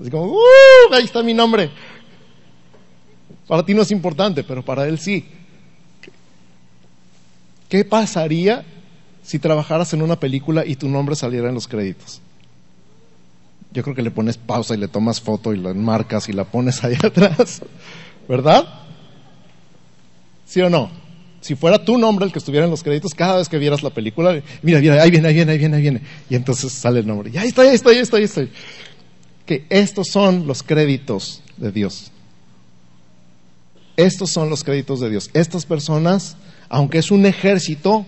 Así 0.00 0.10
como, 0.10 0.32
¡Uh! 0.32 0.94
Ahí 0.94 1.04
está 1.04 1.22
mi 1.22 1.34
nombre. 1.34 1.70
Para 3.46 3.62
ti 3.62 3.74
no 3.74 3.82
es 3.82 3.90
importante, 3.90 4.42
pero 4.42 4.64
para 4.64 4.86
él 4.86 4.98
sí. 4.98 5.26
¿Qué 7.68 7.84
pasaría 7.84 8.64
si 9.22 9.38
trabajaras 9.38 9.92
en 9.92 10.02
una 10.02 10.18
película 10.18 10.64
y 10.64 10.76
tu 10.76 10.88
nombre 10.88 11.14
saliera 11.16 11.48
en 11.48 11.54
los 11.54 11.68
créditos? 11.68 12.20
Yo 13.72 13.82
creo 13.82 13.94
que 13.94 14.02
le 14.02 14.10
pones 14.10 14.38
pausa 14.38 14.74
y 14.74 14.78
le 14.78 14.88
tomas 14.88 15.20
foto 15.20 15.52
y 15.52 15.58
la 15.58 15.70
enmarcas 15.70 16.28
y 16.28 16.32
la 16.32 16.44
pones 16.44 16.82
ahí 16.82 16.96
atrás. 17.02 17.60
¿Verdad? 18.28 18.66
¿Sí 20.46 20.60
o 20.62 20.70
no? 20.70 20.90
Si 21.40 21.54
fuera 21.54 21.84
tu 21.84 21.98
nombre 21.98 22.24
el 22.24 22.32
que 22.32 22.38
estuviera 22.38 22.64
en 22.64 22.70
los 22.70 22.82
créditos, 22.82 23.14
cada 23.14 23.36
vez 23.36 23.48
que 23.48 23.58
vieras 23.58 23.82
la 23.82 23.90
película, 23.90 24.42
mira, 24.62 24.80
mira, 24.80 25.02
ahí 25.02 25.10
viene, 25.10 25.28
ahí 25.28 25.34
viene, 25.34 25.52
ahí 25.52 25.58
viene, 25.58 25.76
ahí 25.76 25.82
viene. 25.82 26.00
Y 26.28 26.34
entonces 26.34 26.72
sale 26.72 27.00
el 27.00 27.06
nombre. 27.06 27.30
Y 27.32 27.36
ahí 27.36 27.48
está, 27.48 27.62
ahí 27.62 27.74
está, 27.74 27.90
ahí 27.90 27.98
está, 27.98 28.16
ahí 28.16 28.24
está. 28.24 28.46
Que 29.46 29.64
estos 29.68 30.08
son 30.08 30.46
los 30.46 30.62
créditos 30.62 31.42
de 31.56 31.70
Dios. 31.70 32.10
Estos 33.96 34.30
son 34.30 34.50
los 34.50 34.64
créditos 34.64 35.00
de 35.00 35.10
Dios. 35.10 35.30
Estas 35.32 35.64
personas, 35.64 36.36
aunque 36.68 36.98
es 36.98 37.10
un 37.10 37.26
ejército 37.26 38.06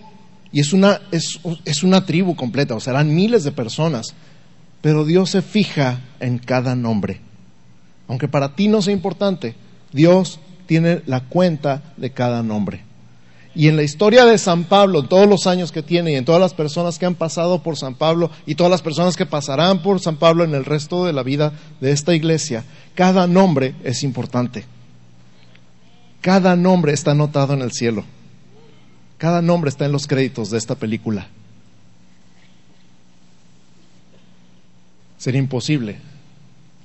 y 0.51 0.59
es 0.59 0.73
una, 0.73 1.01
es, 1.11 1.39
es 1.65 1.83
una 1.83 2.05
tribu 2.05 2.35
completa, 2.35 2.75
o 2.75 2.79
serán 2.79 3.13
miles 3.13 3.43
de 3.43 3.51
personas, 3.51 4.13
pero 4.81 5.05
Dios 5.05 5.29
se 5.29 5.41
fija 5.41 6.01
en 6.19 6.39
cada 6.39 6.75
nombre. 6.75 7.21
Aunque 8.07 8.27
para 8.27 8.55
ti 8.55 8.67
no 8.67 8.81
sea 8.81 8.93
importante, 8.93 9.55
Dios 9.93 10.39
tiene 10.65 11.01
la 11.05 11.21
cuenta 11.21 11.93
de 11.97 12.11
cada 12.11 12.43
nombre. 12.43 12.83
Y 13.53 13.67
en 13.67 13.75
la 13.75 13.83
historia 13.83 14.25
de 14.25 14.37
San 14.37 14.63
Pablo, 14.63 14.99
en 14.99 15.09
todos 15.09 15.27
los 15.27 15.45
años 15.45 15.71
que 15.71 15.83
tiene 15.83 16.11
y 16.11 16.15
en 16.15 16.23
todas 16.23 16.39
las 16.39 16.53
personas 16.53 16.97
que 16.97 17.05
han 17.05 17.15
pasado 17.15 17.61
por 17.61 17.77
San 17.77 17.95
Pablo 17.95 18.31
y 18.45 18.55
todas 18.55 18.71
las 18.71 18.81
personas 18.81 19.17
que 19.17 19.25
pasarán 19.25 19.81
por 19.81 19.99
San 19.99 20.15
Pablo 20.15 20.45
en 20.45 20.55
el 20.55 20.63
resto 20.63 21.05
de 21.05 21.11
la 21.11 21.23
vida 21.23 21.51
de 21.81 21.91
esta 21.91 22.15
iglesia, 22.15 22.63
cada 22.95 23.27
nombre 23.27 23.75
es 23.83 24.03
importante. 24.03 24.65
Cada 26.21 26.55
nombre 26.55 26.93
está 26.93 27.11
anotado 27.11 27.53
en 27.53 27.61
el 27.61 27.71
cielo. 27.71 28.05
Cada 29.21 29.43
nombre 29.43 29.69
está 29.69 29.85
en 29.85 29.91
los 29.91 30.07
créditos 30.07 30.49
de 30.49 30.57
esta 30.57 30.73
película. 30.73 31.27
Sería 35.19 35.39
imposible 35.39 35.99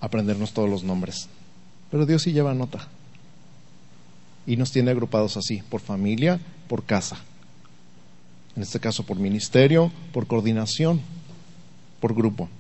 aprendernos 0.03 0.53
todos 0.53 0.69
los 0.69 0.85
nombres, 0.85 1.31
pero 1.91 2.05
Dios 2.05 2.21
sí 2.21 2.35
lleva 2.35 2.53
nota 2.53 2.89
y 4.47 4.59
nos 4.59 4.71
tiene 4.71 4.91
agrupados 4.91 5.39
así, 5.39 5.63
por 5.71 5.81
familia, 5.81 6.39
por 6.69 6.85
casa. 6.85 7.17
En 8.55 8.63
este 8.63 8.81
caso 8.81 9.05
por 9.05 9.17
ministerio, 9.17 9.91
por 10.13 10.27
coordinación, 10.27 11.01
por 12.01 12.15
grupo. 12.15 12.51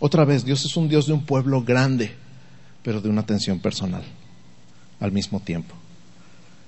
Otra 0.00 0.24
vez, 0.24 0.46
Dios 0.46 0.64
es 0.64 0.74
un 0.74 0.88
Dios 0.88 1.06
de 1.06 1.12
un 1.12 1.26
pueblo 1.26 1.62
grande, 1.62 2.14
pero 2.82 3.02
de 3.02 3.10
una 3.10 3.20
atención 3.20 3.58
personal 3.58 4.04
al 5.00 5.12
mismo 5.12 5.40
tiempo. 5.40 5.79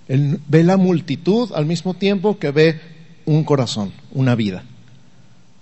Él 0.08 0.40
ve 0.48 0.64
la 0.64 0.76
multitud 0.76 1.52
al 1.54 1.66
mismo 1.66 1.94
tiempo 1.94 2.38
que 2.38 2.50
ve 2.50 2.80
un 3.24 3.44
corazón, 3.44 3.92
una 4.12 4.34
vida. 4.34 4.64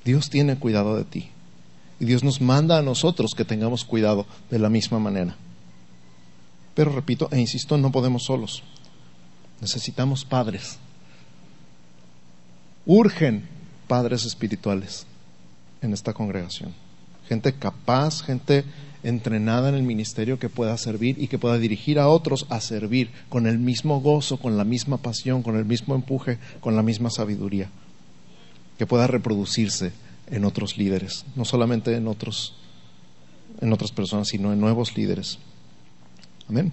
Dios 0.05 0.31
tiene 0.31 0.57
cuidado 0.57 0.97
de 0.97 1.05
ti. 1.05 1.29
Y 1.99 2.07
Dios 2.07 2.25
nos 2.25 2.41
manda 2.41 2.79
a 2.79 2.83
nosotros 2.83 3.35
que 3.35 3.45
tengamos 3.45 3.85
cuidado 3.85 4.27
de 4.51 4.59
la 4.59 4.71
misma 4.71 4.99
manera. 4.99 5.37
Pero 6.75 6.93
repito 6.93 7.29
e 7.31 7.39
insisto, 7.39 7.77
no 7.77 7.93
podemos 7.93 8.25
solos. 8.25 8.63
Necesitamos 9.61 10.25
padres. 10.25 10.79
Urgen 12.87 13.47
padres 13.87 14.25
espirituales 14.25 15.07
en 15.83 15.93
esta 15.93 16.15
congregación. 16.15 16.73
Gente 17.29 17.53
capaz, 17.53 18.23
gente 18.23 18.65
entrenada 19.03 19.69
en 19.69 19.75
el 19.75 19.83
ministerio 19.83 20.39
que 20.39 20.49
pueda 20.49 20.77
servir 20.77 21.17
y 21.19 21.29
que 21.29 21.39
pueda 21.39 21.59
dirigir 21.59 21.99
a 21.99 22.09
otros 22.09 22.47
a 22.51 22.61
servir 22.61 23.11
con 23.29 23.47
el 23.47 23.59
mismo 23.59 24.01
gozo, 24.01 24.39
con 24.39 24.57
la 24.57 24.65
misma 24.65 24.99
pasión, 24.99 25.43
con 25.43 25.57
el 25.57 25.65
mismo 25.65 25.95
empuje, 25.95 26.39
con 26.61 26.77
la 26.77 26.83
misma 26.83 27.11
sabiduría. 27.11 27.69
Que 28.79 28.87
pueda 28.87 29.07
reproducirse 29.07 29.93
en 30.31 30.45
otros 30.45 30.79
líderes, 30.79 31.25
no 31.37 31.45
solamente 31.45 31.95
en 31.97 32.07
otros 32.07 32.55
en 33.61 33.73
otras 33.73 33.93
personas, 33.93 34.29
sino 34.29 34.53
en 34.53 34.61
nuevos 34.61 34.97
líderes. 34.97 35.39
Amén. 36.49 36.73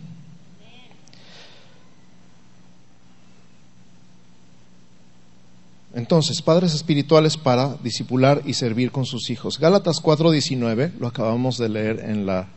Entonces, 5.97 6.43
padres 6.43 6.75
espirituales 6.75 7.38
para 7.38 7.75
disipular 7.77 8.43
y 8.45 8.53
servir 8.53 8.91
con 8.91 9.07
sus 9.07 9.31
hijos. 9.31 9.57
Gálatas 9.57 9.99
4:19, 9.99 10.91
lo 10.99 11.07
acabamos 11.07 11.57
de 11.57 11.69
leer 11.69 12.01
en, 12.01 12.27
la, 12.27 12.49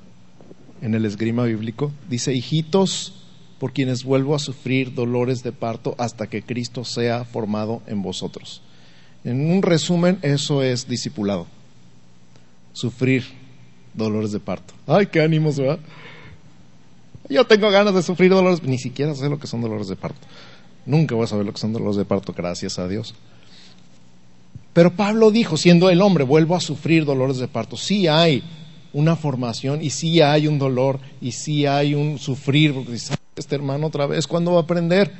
en 0.83 0.94
el 0.94 1.07
esgrima 1.07 1.44
bíblico, 1.44 1.90
dice, 2.11 2.35
hijitos, 2.35 3.14
por 3.59 3.72
quienes 3.72 4.05
vuelvo 4.05 4.35
a 4.35 4.38
sufrir 4.38 4.92
dolores 4.92 5.42
de 5.42 5.53
parto 5.53 5.94
hasta 5.96 6.26
que 6.26 6.42
Cristo 6.42 6.85
sea 6.85 7.24
formado 7.24 7.81
en 7.87 8.03
vosotros. 8.03 8.61
En 9.24 9.50
un 9.50 9.62
resumen, 9.62 10.18
eso 10.20 10.62
es 10.62 10.87
discipulado. 10.87 11.46
Sufrir 12.74 13.24
dolores 13.94 14.33
de 14.33 14.40
parto. 14.40 14.74
Ay, 14.87 15.07
qué 15.07 15.22
ánimos, 15.22 15.57
¿verdad? 15.59 15.79
Yo 17.31 17.46
tengo 17.46 17.70
ganas 17.70 17.94
de 17.94 18.03
sufrir 18.03 18.31
dolores, 18.31 18.62
ni 18.62 18.76
siquiera 18.76 19.14
sé 19.14 19.31
lo 19.31 19.38
que 19.38 19.46
son 19.46 19.62
dolores 19.62 19.88
de 19.88 19.96
parto. 19.96 20.26
Nunca 20.85 21.14
voy 21.14 21.24
a 21.24 21.26
saber 21.26 21.46
lo 21.46 21.53
que 21.55 21.59
son 21.59 21.72
dolores 21.72 21.96
de 21.96 22.05
parto, 22.05 22.35
gracias 22.35 22.79
a 22.79 22.87
Dios. 22.87 23.14
Pero 24.72 24.94
Pablo 24.94 25.30
dijo, 25.30 25.56
siendo 25.56 25.90
el 25.90 26.00
hombre, 26.00 26.24
vuelvo 26.24 26.54
a 26.54 26.61
sufrir 26.61 27.04
dolores 27.04 27.38
de 27.38 27.48
parto. 27.48 27.76
Sí 27.76 28.06
hay 28.06 28.42
una 28.92 29.16
formación 29.16 29.83
y 29.83 29.90
sí 29.90 30.20
hay 30.20 30.46
un 30.46 30.59
dolor 30.59 31.00
y 31.20 31.33
sí 31.33 31.66
hay 31.66 31.94
un 31.94 32.18
sufrir, 32.18 32.74
porque 32.74 32.92
dice, 32.92 33.14
este 33.37 33.54
hermano 33.54 33.88
otra 33.88 34.06
vez, 34.06 34.26
¿cuándo 34.26 34.52
va 34.52 34.61
a 34.61 34.62
aprender? 34.62 35.12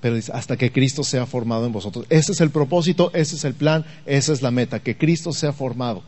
Pero 0.00 0.16
dice, 0.16 0.32
hasta 0.34 0.56
que 0.56 0.72
Cristo 0.72 1.04
sea 1.04 1.26
formado 1.26 1.66
en 1.66 1.72
vosotros. 1.72 2.06
Ese 2.08 2.32
es 2.32 2.40
el 2.40 2.50
propósito, 2.50 3.10
ese 3.14 3.36
es 3.36 3.44
el 3.44 3.54
plan, 3.54 3.84
esa 4.06 4.32
es 4.32 4.42
la 4.42 4.50
meta, 4.50 4.80
que 4.80 4.96
Cristo 4.96 5.32
sea 5.32 5.52
formado 5.52 6.02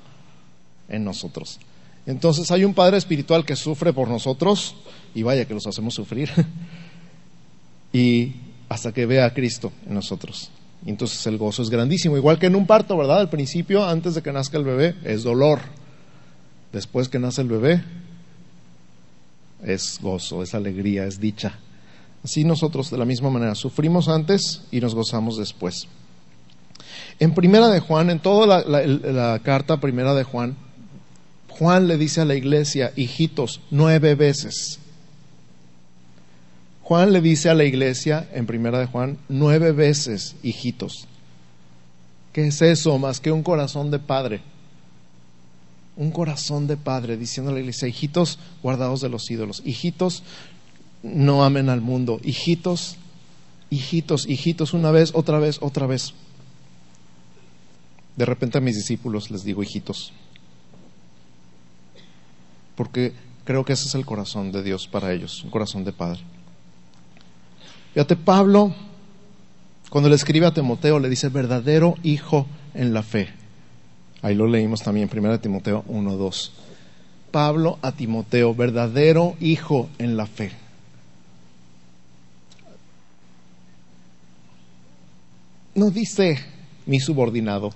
en 0.88 1.04
nosotros. 1.04 1.60
Entonces 2.06 2.50
hay 2.50 2.64
un 2.64 2.74
Padre 2.74 2.96
Espiritual 2.96 3.44
que 3.44 3.54
sufre 3.54 3.92
por 3.92 4.08
nosotros 4.08 4.74
y 5.14 5.22
vaya 5.22 5.44
que 5.44 5.54
los 5.54 5.66
hacemos 5.66 5.94
sufrir. 5.94 6.30
y 7.92 8.32
hasta 8.68 8.92
que 8.92 9.06
vea 9.06 9.26
a 9.26 9.34
Cristo 9.34 9.72
en 9.86 9.94
nosotros. 9.94 10.50
Y 10.85 10.90
entonces 10.90 11.25
el 11.27 11.38
gozo 11.38 11.62
es 11.62 11.71
grandísimo, 11.71 12.16
igual 12.16 12.38
que 12.38 12.47
en 12.47 12.57
un 12.57 12.66
parto, 12.66 12.97
¿verdad? 12.97 13.21
Al 13.21 13.29
principio, 13.29 13.85
antes 13.85 14.14
de 14.14 14.23
que 14.23 14.33
nazca 14.33 14.59
el 14.59 14.64
bebé, 14.64 14.97
es 15.05 15.23
dolor. 15.23 15.61
Después 16.73 17.09
que 17.09 17.18
nace 17.18 17.42
el 17.42 17.49
bebé, 17.49 17.85
es 19.62 19.99
gozo, 20.01 20.42
es 20.42 20.55
alegría, 20.55 21.05
es 21.05 21.21
dicha. 21.21 21.59
Así 22.25 22.45
nosotros 22.45 22.90
de 22.90 22.99
la 22.99 23.05
misma 23.05 23.31
manera 23.31 23.55
sufrimos 23.55 24.09
antes 24.09 24.62
y 24.71 24.81
nos 24.81 24.95
gozamos 24.95 25.37
después. 25.37 25.87
En 27.18 27.35
Primera 27.35 27.68
de 27.68 27.81
Juan, 27.81 28.11
en 28.11 28.21
toda 28.21 28.47
la, 28.47 28.87
la 28.87 29.38
carta 29.40 29.79
Primera 29.79 30.14
de 30.14 30.25
Juan, 30.25 30.57
Juan 31.49 31.87
le 31.87 31.97
dice 31.97 32.21
a 32.21 32.25
la 32.25 32.35
iglesia, 32.35 32.92
hijitos, 32.97 33.61
nueve 33.71 34.14
veces. 34.14 34.81
Juan 36.83 37.12
le 37.12 37.21
dice 37.21 37.49
a 37.49 37.55
la 37.55 37.64
iglesia, 37.64 38.29
en 38.33 38.47
primera 38.47 38.79
de 38.79 38.87
Juan, 38.87 39.18
nueve 39.29 39.73
veces, 39.73 40.37
hijitos. 40.42 41.07
¿Qué 42.33 42.47
es 42.47 42.62
eso 42.62 42.99
más 42.99 43.21
que 43.21 43.31
un 43.31 43.42
corazón 43.42 43.90
de 43.90 43.99
padre? 43.99 44.40
Un 45.97 46.11
corazón 46.11 46.66
de 46.66 46.77
padre 46.77 47.16
diciendo 47.16 47.51
a 47.51 47.55
la 47.55 47.61
iglesia, 47.61 47.88
hijitos, 47.88 48.38
guardados 48.62 49.01
de 49.01 49.09
los 49.09 49.31
ídolos, 49.31 49.62
hijitos, 49.64 50.23
no 51.03 51.45
amen 51.45 51.68
al 51.68 51.81
mundo, 51.81 52.21
hijitos, 52.25 52.97
hijitos, 53.71 54.27
hijitos, 54.29 54.73
una 54.73 54.90
vez, 54.90 55.12
otra 55.14 55.38
vez, 55.38 55.59
otra 55.61 55.87
vez. 55.87 56.14
De 58.16 58.25
repente 58.25 58.59
a 58.59 58.61
mis 58.61 58.77
discípulos 58.77 59.31
les 59.31 59.45
digo 59.45 59.62
hijitos 59.62 60.12
porque 62.75 63.12
creo 63.45 63.64
que 63.64 63.75
ese 63.75 63.87
es 63.87 63.95
el 63.95 64.07
corazón 64.07 64.53
de 64.53 64.62
Dios 64.62 64.88
para 64.88 65.12
ellos, 65.12 65.45
un 65.45 65.51
corazón 65.51 65.85
de 65.85 65.92
padre. 65.92 66.21
Fíjate, 67.94 68.16
Pablo, 68.16 68.74
cuando 69.90 70.09
le 70.09 70.16
escribe 70.16 70.46
a 70.46 70.55
Timoteo, 70.55 70.98
le 70.98 71.11
dice 71.11 71.28
verdadero 71.28 71.96
hijo 72.02 72.46
en 72.74 72.94
la 72.94 73.02
fe. 73.02 73.28
Ahí 74.22 74.35
lo 74.35 74.46
leímos 74.46 74.83
también, 74.83 75.11
1 75.12 75.40
Timoteo 75.40 75.85
1.2. 75.88 76.50
Pablo 77.31 77.78
a 77.83 77.92
Timoteo, 77.92 78.55
verdadero 78.55 79.37
hijo 79.40 79.90
en 79.98 80.16
la 80.16 80.26
fe. 80.26 80.52
No 85.74 85.90
dice 85.90 86.38
mi 86.87 87.00
subordinado, 87.00 87.72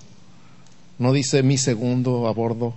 no 0.98 1.12
dice 1.12 1.42
mi 1.42 1.59
segundo 1.59 2.29
a 2.29 2.33
bordo, 2.33 2.74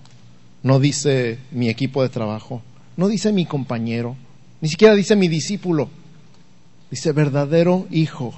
no 0.63 0.79
dice 0.79 1.39
mi 1.51 1.69
equipo 1.69 2.01
de 2.03 2.09
trabajo, 2.09 2.61
no 2.97 3.07
dice 3.07 3.31
mi 3.31 3.45
compañero, 3.45 4.15
Ni 4.61 4.67
siquiera 4.67 4.93
dice 4.93 5.15
mi 5.15 5.29
discípulo, 5.29 5.89
dice 6.89 7.11
verdadero 7.11 7.87
hijo 7.91 8.33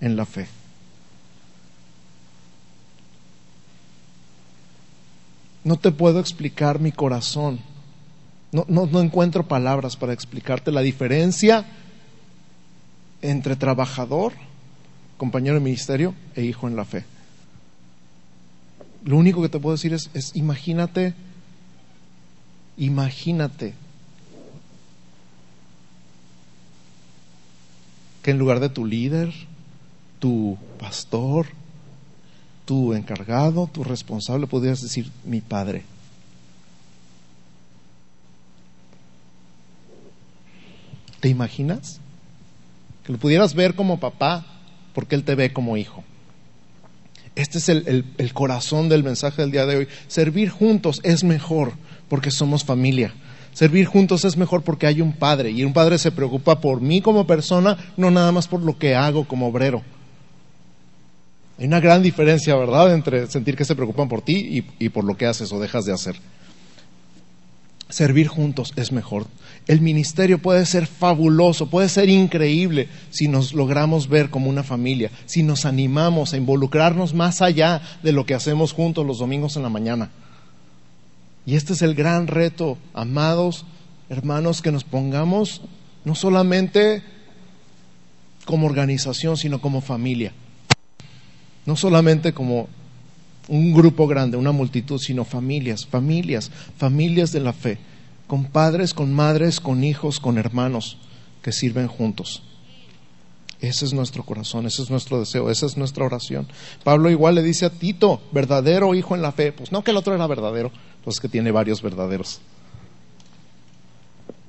en 0.00 0.16
la 0.16 0.24
fe. 0.24 0.46
No 5.64 5.76
te 5.76 5.90
puedo 5.90 6.20
explicar 6.20 6.78
mi 6.78 6.92
corazón. 6.92 7.58
No, 8.52 8.64
no, 8.68 9.00
encuentro 9.00 9.48
palabras 9.48 9.96
para 9.96 10.12
explicarte 10.12 10.70
la 10.70 10.80
diferencia 10.80 11.66
entre 13.20 13.56
trabajador, 13.56 14.32
compañero 15.16 15.54
de 15.54 15.60
ministerio 15.60 16.14
e 16.36 16.44
hijo 16.44 16.68
en 16.68 16.76
la 16.76 16.84
fe. 16.84 17.04
Lo 19.04 19.16
único 19.16 19.42
que 19.42 19.48
te 19.48 19.58
puedo 19.58 19.74
decir 19.74 19.92
es, 19.92 20.10
es 20.14 20.34
imagínate, 20.36 21.14
imagínate 22.76 23.74
que 28.26 28.32
en 28.32 28.38
lugar 28.38 28.58
de 28.58 28.68
tu 28.68 28.84
líder, 28.84 29.32
tu 30.18 30.58
pastor, 30.80 31.46
tu 32.64 32.92
encargado, 32.92 33.70
tu 33.72 33.84
responsable, 33.84 34.48
podrías 34.48 34.82
decir 34.82 35.12
mi 35.24 35.40
padre. 35.40 35.84
¿Te 41.20 41.28
imaginas? 41.28 42.00
Que 43.04 43.12
lo 43.12 43.18
pudieras 43.18 43.54
ver 43.54 43.76
como 43.76 44.00
papá, 44.00 44.44
porque 44.92 45.14
él 45.14 45.22
te 45.22 45.36
ve 45.36 45.52
como 45.52 45.76
hijo. 45.76 46.02
Este 47.36 47.58
es 47.58 47.68
el, 47.68 48.06
el, 48.18 48.32
corazón 48.32 48.88
del 48.88 49.04
mensaje 49.04 49.42
del 49.42 49.52
día 49.52 49.66
de 49.66 49.76
hoy. 49.76 49.88
Servir 50.08 50.50
juntos 50.50 51.00
es 51.04 51.22
mejor 51.22 51.74
porque 52.08 52.32
somos 52.32 52.64
familia. 52.64 53.14
Servir 53.56 53.86
juntos 53.86 54.26
es 54.26 54.36
mejor 54.36 54.60
porque 54.60 54.86
hay 54.86 55.00
un 55.00 55.14
padre 55.14 55.50
y 55.50 55.64
un 55.64 55.72
padre 55.72 55.96
se 55.96 56.12
preocupa 56.12 56.60
por 56.60 56.82
mí 56.82 57.00
como 57.00 57.26
persona, 57.26 57.78
no 57.96 58.10
nada 58.10 58.30
más 58.30 58.48
por 58.48 58.60
lo 58.60 58.76
que 58.76 58.94
hago 58.94 59.26
como 59.26 59.46
obrero. 59.46 59.82
Hay 61.58 61.64
una 61.64 61.80
gran 61.80 62.02
diferencia, 62.02 62.54
¿verdad?, 62.54 62.92
entre 62.92 63.26
sentir 63.28 63.56
que 63.56 63.64
se 63.64 63.74
preocupan 63.74 64.10
por 64.10 64.20
ti 64.20 64.34
y, 64.78 64.84
y 64.84 64.90
por 64.90 65.04
lo 65.04 65.16
que 65.16 65.24
haces 65.24 65.50
o 65.52 65.58
dejas 65.58 65.86
de 65.86 65.94
hacer. 65.94 66.16
Servir 67.88 68.28
juntos 68.28 68.74
es 68.76 68.92
mejor. 68.92 69.26
El 69.66 69.80
ministerio 69.80 70.36
puede 70.36 70.66
ser 70.66 70.86
fabuloso, 70.86 71.70
puede 71.70 71.88
ser 71.88 72.10
increíble 72.10 72.90
si 73.08 73.26
nos 73.26 73.54
logramos 73.54 74.10
ver 74.10 74.28
como 74.28 74.50
una 74.50 74.64
familia, 74.64 75.10
si 75.24 75.42
nos 75.42 75.64
animamos 75.64 76.34
a 76.34 76.36
involucrarnos 76.36 77.14
más 77.14 77.40
allá 77.40 77.80
de 78.02 78.12
lo 78.12 78.26
que 78.26 78.34
hacemos 78.34 78.74
juntos 78.74 79.06
los 79.06 79.20
domingos 79.20 79.56
en 79.56 79.62
la 79.62 79.70
mañana. 79.70 80.10
Y 81.46 81.54
este 81.54 81.72
es 81.72 81.82
el 81.82 81.94
gran 81.94 82.26
reto, 82.26 82.76
amados 82.92 83.64
hermanos, 84.08 84.62
que 84.62 84.72
nos 84.72 84.84
pongamos 84.84 85.62
no 86.04 86.14
solamente 86.14 87.02
como 88.44 88.66
organización, 88.66 89.36
sino 89.36 89.60
como 89.60 89.80
familia. 89.80 90.32
No 91.64 91.76
solamente 91.76 92.32
como 92.32 92.68
un 93.48 93.72
grupo 93.72 94.06
grande, 94.06 94.36
una 94.36 94.52
multitud, 94.52 95.00
sino 95.00 95.24
familias, 95.24 95.86
familias, 95.86 96.50
familias 96.76 97.32
de 97.32 97.40
la 97.40 97.52
fe, 97.52 97.78
con 98.26 98.44
padres, 98.44 98.94
con 98.94 99.12
madres, 99.12 99.60
con 99.60 99.82
hijos, 99.84 100.20
con 100.20 100.38
hermanos 100.38 100.98
que 101.42 101.52
sirven 101.52 101.88
juntos. 101.88 102.42
Ese 103.60 103.84
es 103.84 103.94
nuestro 103.94 104.22
corazón, 104.22 104.66
ese 104.66 104.82
es 104.82 104.90
nuestro 104.90 105.18
deseo, 105.18 105.50
esa 105.50 105.66
es 105.66 105.76
nuestra 105.76 106.04
oración. 106.04 106.46
Pablo 106.84 107.10
igual 107.10 107.36
le 107.36 107.42
dice 107.42 107.64
a 107.64 107.70
Tito, 107.70 108.20
verdadero 108.30 108.94
hijo 108.94 109.14
en 109.14 109.22
la 109.22 109.32
fe. 109.32 109.50
Pues 109.50 109.72
no 109.72 109.82
que 109.82 109.92
el 109.92 109.96
otro 109.96 110.14
era 110.14 110.26
verdadero, 110.26 110.70
pues 111.06 111.20
que 111.20 111.28
tiene 111.28 111.52
varios 111.52 111.80
verdaderos. 111.82 112.40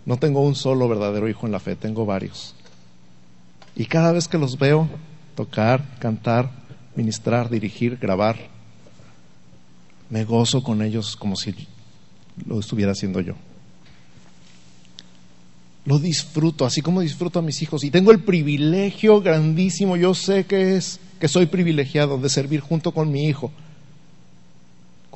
No 0.07 0.17
tengo 0.17 0.41
un 0.41 0.55
solo 0.55 0.89
verdadero 0.89 1.29
hijo 1.29 1.45
en 1.45 1.51
la 1.51 1.59
fe, 1.59 1.75
tengo 1.75 2.03
varios. 2.03 2.55
Y 3.75 3.85
cada 3.85 4.11
vez 4.11 4.27
que 4.27 4.39
los 4.39 4.57
veo 4.57 4.89
tocar, 5.35 5.85
cantar, 5.99 6.49
ministrar, 6.95 7.51
dirigir, 7.51 7.97
grabar, 7.97 8.37
me 10.09 10.23
gozo 10.23 10.63
con 10.63 10.81
ellos 10.81 11.15
como 11.15 11.35
si 11.35 11.53
lo 12.47 12.59
estuviera 12.59 12.93
haciendo 12.93 13.21
yo. 13.21 13.35
Lo 15.85 15.99
disfruto, 15.99 16.65
así 16.65 16.81
como 16.81 17.01
disfruto 17.01 17.37
a 17.37 17.43
mis 17.43 17.61
hijos. 17.61 17.83
Y 17.83 17.91
tengo 17.91 18.11
el 18.11 18.23
privilegio 18.23 19.21
grandísimo, 19.21 19.95
yo 19.95 20.15
sé 20.15 20.47
que 20.47 20.75
es, 20.75 20.99
que 21.19 21.27
soy 21.27 21.45
privilegiado 21.45 22.17
de 22.17 22.29
servir 22.29 22.61
junto 22.61 22.93
con 22.93 23.11
mi 23.11 23.25
hijo. 23.25 23.51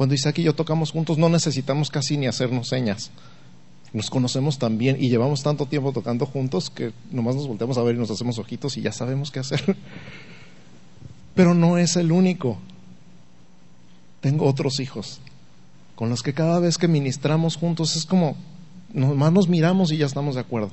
Cuando 0.01 0.15
Isaac 0.15 0.39
y 0.39 0.41
yo 0.41 0.55
tocamos 0.55 0.89
juntos 0.89 1.19
no 1.19 1.29
necesitamos 1.29 1.91
casi 1.91 2.17
ni 2.17 2.25
hacernos 2.25 2.69
señas. 2.69 3.11
Nos 3.93 4.09
conocemos 4.09 4.57
tan 4.57 4.79
bien 4.79 4.97
y 4.99 5.09
llevamos 5.09 5.43
tanto 5.43 5.67
tiempo 5.67 5.91
tocando 5.91 6.25
juntos 6.25 6.71
que 6.71 6.91
nomás 7.11 7.35
nos 7.35 7.47
volteamos 7.47 7.77
a 7.77 7.83
ver 7.83 7.93
y 7.93 7.99
nos 7.99 8.09
hacemos 8.09 8.39
ojitos 8.39 8.77
y 8.77 8.81
ya 8.81 8.91
sabemos 8.91 9.29
qué 9.29 9.41
hacer. 9.41 9.77
Pero 11.35 11.53
no 11.53 11.77
es 11.77 11.97
el 11.97 12.11
único. 12.11 12.57
Tengo 14.21 14.47
otros 14.47 14.79
hijos 14.79 15.21
con 15.93 16.09
los 16.09 16.23
que 16.23 16.33
cada 16.33 16.59
vez 16.59 16.79
que 16.79 16.87
ministramos 16.87 17.55
juntos 17.55 17.95
es 17.95 18.07
como, 18.07 18.35
nomás 18.91 19.31
nos 19.31 19.49
miramos 19.49 19.91
y 19.91 19.97
ya 19.97 20.07
estamos 20.07 20.33
de 20.33 20.41
acuerdo. 20.41 20.71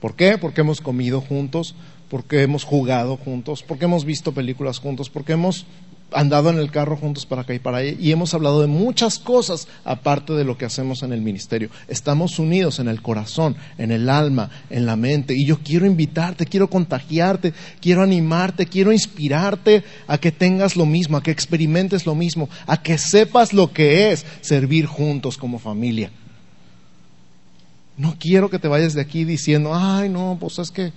¿Por 0.00 0.16
qué? 0.16 0.38
Porque 0.38 0.62
hemos 0.62 0.80
comido 0.80 1.20
juntos, 1.20 1.76
porque 2.10 2.42
hemos 2.42 2.64
jugado 2.64 3.16
juntos, 3.16 3.62
porque 3.62 3.84
hemos 3.84 4.04
visto 4.04 4.32
películas 4.32 4.80
juntos, 4.80 5.08
porque 5.08 5.34
hemos 5.34 5.66
andado 6.14 6.50
en 6.50 6.58
el 6.58 6.70
carro 6.70 6.96
juntos 6.96 7.26
para 7.26 7.42
acá 7.42 7.54
y 7.54 7.58
para 7.58 7.78
allá 7.78 7.96
y 7.98 8.12
hemos 8.12 8.34
hablado 8.34 8.60
de 8.60 8.66
muchas 8.66 9.18
cosas 9.18 9.68
aparte 9.84 10.32
de 10.32 10.44
lo 10.44 10.56
que 10.56 10.64
hacemos 10.64 11.02
en 11.02 11.12
el 11.12 11.20
ministerio. 11.20 11.70
Estamos 11.88 12.38
unidos 12.38 12.78
en 12.78 12.88
el 12.88 13.02
corazón, 13.02 13.56
en 13.78 13.90
el 13.90 14.08
alma, 14.08 14.50
en 14.70 14.86
la 14.86 14.96
mente 14.96 15.34
y 15.34 15.44
yo 15.44 15.58
quiero 15.58 15.86
invitarte, 15.86 16.46
quiero 16.46 16.68
contagiarte, 16.68 17.52
quiero 17.80 18.02
animarte, 18.02 18.66
quiero 18.66 18.92
inspirarte 18.92 19.84
a 20.06 20.18
que 20.18 20.32
tengas 20.32 20.76
lo 20.76 20.86
mismo, 20.86 21.16
a 21.16 21.22
que 21.22 21.30
experimentes 21.30 22.06
lo 22.06 22.14
mismo, 22.14 22.48
a 22.66 22.82
que 22.82 22.98
sepas 22.98 23.52
lo 23.52 23.72
que 23.72 24.12
es 24.12 24.24
servir 24.40 24.86
juntos 24.86 25.36
como 25.36 25.58
familia. 25.58 26.10
No 27.96 28.16
quiero 28.18 28.50
que 28.50 28.58
te 28.58 28.68
vayas 28.68 28.94
de 28.94 29.02
aquí 29.02 29.24
diciendo, 29.24 29.74
ay 29.74 30.08
no, 30.08 30.36
pues 30.40 30.58
es 30.58 30.70
que, 30.70 30.92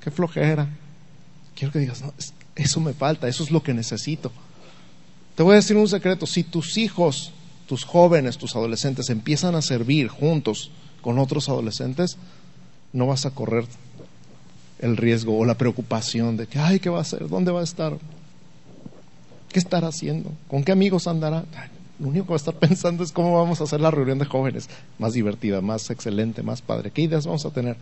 qué 0.00 0.10
flojera. 0.10 0.68
Quiero 1.54 1.72
que 1.72 1.80
digas, 1.80 2.00
no, 2.00 2.12
eso 2.56 2.80
me 2.80 2.92
falta, 2.92 3.28
eso 3.28 3.42
es 3.42 3.50
lo 3.50 3.62
que 3.62 3.74
necesito. 3.74 4.30
Te 5.34 5.42
voy 5.42 5.54
a 5.54 5.56
decir 5.56 5.76
un 5.76 5.88
secreto, 5.88 6.26
si 6.26 6.44
tus 6.44 6.76
hijos, 6.76 7.32
tus 7.66 7.84
jóvenes, 7.84 8.36
tus 8.36 8.54
adolescentes 8.54 9.08
empiezan 9.08 9.54
a 9.54 9.62
servir 9.62 10.08
juntos 10.08 10.70
con 11.00 11.18
otros 11.18 11.48
adolescentes, 11.48 12.18
no 12.92 13.06
vas 13.06 13.24
a 13.24 13.30
correr 13.30 13.64
el 14.78 14.96
riesgo 14.96 15.38
o 15.38 15.44
la 15.44 15.56
preocupación 15.56 16.36
de 16.36 16.46
que, 16.46 16.58
ay, 16.58 16.80
¿qué 16.80 16.90
va 16.90 16.98
a 16.98 17.02
hacer? 17.02 17.28
¿Dónde 17.28 17.50
va 17.50 17.60
a 17.60 17.64
estar? 17.64 17.96
¿Qué 19.48 19.58
estará 19.58 19.88
haciendo? 19.88 20.32
¿Con 20.48 20.64
qué 20.64 20.72
amigos 20.72 21.06
andará? 21.06 21.44
Lo 21.98 22.08
único 22.08 22.26
que 22.26 22.30
va 22.30 22.36
a 22.36 22.44
estar 22.44 22.54
pensando 22.58 23.02
es 23.04 23.12
cómo 23.12 23.34
vamos 23.36 23.60
a 23.60 23.64
hacer 23.64 23.80
la 23.80 23.90
reunión 23.90 24.18
de 24.18 24.26
jóvenes 24.26 24.68
más 24.98 25.14
divertida, 25.14 25.60
más 25.60 25.88
excelente, 25.90 26.42
más 26.42 26.60
padre. 26.60 26.90
¿Qué 26.90 27.02
ideas 27.02 27.26
vamos 27.26 27.46
a 27.46 27.50
tener? 27.50 27.76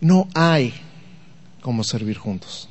No 0.00 0.28
hay 0.34 0.74
cómo 1.64 1.82
servir 1.82 2.18
juntos. 2.18 2.68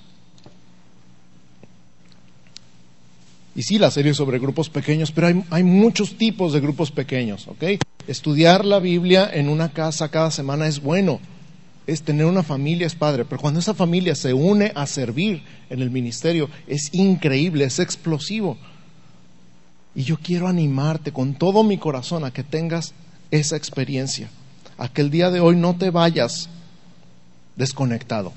Y 3.56 3.64
sí, 3.64 3.80
la 3.80 3.90
serie 3.90 4.14
sobre 4.14 4.38
grupos 4.38 4.70
pequeños, 4.70 5.12
pero 5.12 5.28
hay, 5.28 5.44
hay, 5.50 5.64
muchos 5.64 6.16
tipos 6.16 6.54
de 6.54 6.60
grupos 6.60 6.92
pequeños, 6.92 7.48
¿ok? 7.48 7.64
Estudiar 8.08 8.64
la 8.64 8.78
Biblia 8.78 9.28
en 9.34 9.50
una 9.50 9.70
casa 9.70 10.10
cada 10.10 10.30
semana 10.30 10.68
es 10.68 10.80
bueno, 10.80 11.20
es 11.88 12.04
tener 12.04 12.28
una 12.28 12.44
familia 12.44 12.86
es 12.86 12.94
padre, 12.94 13.26
pero 13.26 13.42
cuando 13.42 13.60
esa 13.60 13.74
familia 13.74 14.14
se 14.14 14.32
une 14.32 14.72
a 14.76 14.86
servir 14.86 15.42
en 15.72 15.82
el 15.82 15.90
ministerio 15.90 16.48
es 16.68 16.94
increíble, 16.94 17.66
es 17.66 17.80
explosivo. 17.80 18.58
Y 19.96 20.04
yo 20.04 20.18
quiero 20.18 20.48
animarte 20.48 21.12
con 21.12 21.34
todo 21.34 21.64
mi 21.64 21.80
corazón 21.80 22.26
a 22.26 22.32
que 22.32 22.44
tengas 22.44 22.94
esa 23.32 23.56
experiencia, 23.56 24.30
a 24.78 24.88
que 24.88 25.02
el 25.02 25.10
día 25.10 25.32
de 25.32 25.40
hoy 25.40 25.56
no 25.56 25.76
te 25.78 25.90
vayas 25.90 26.48
desconectado 27.56 28.34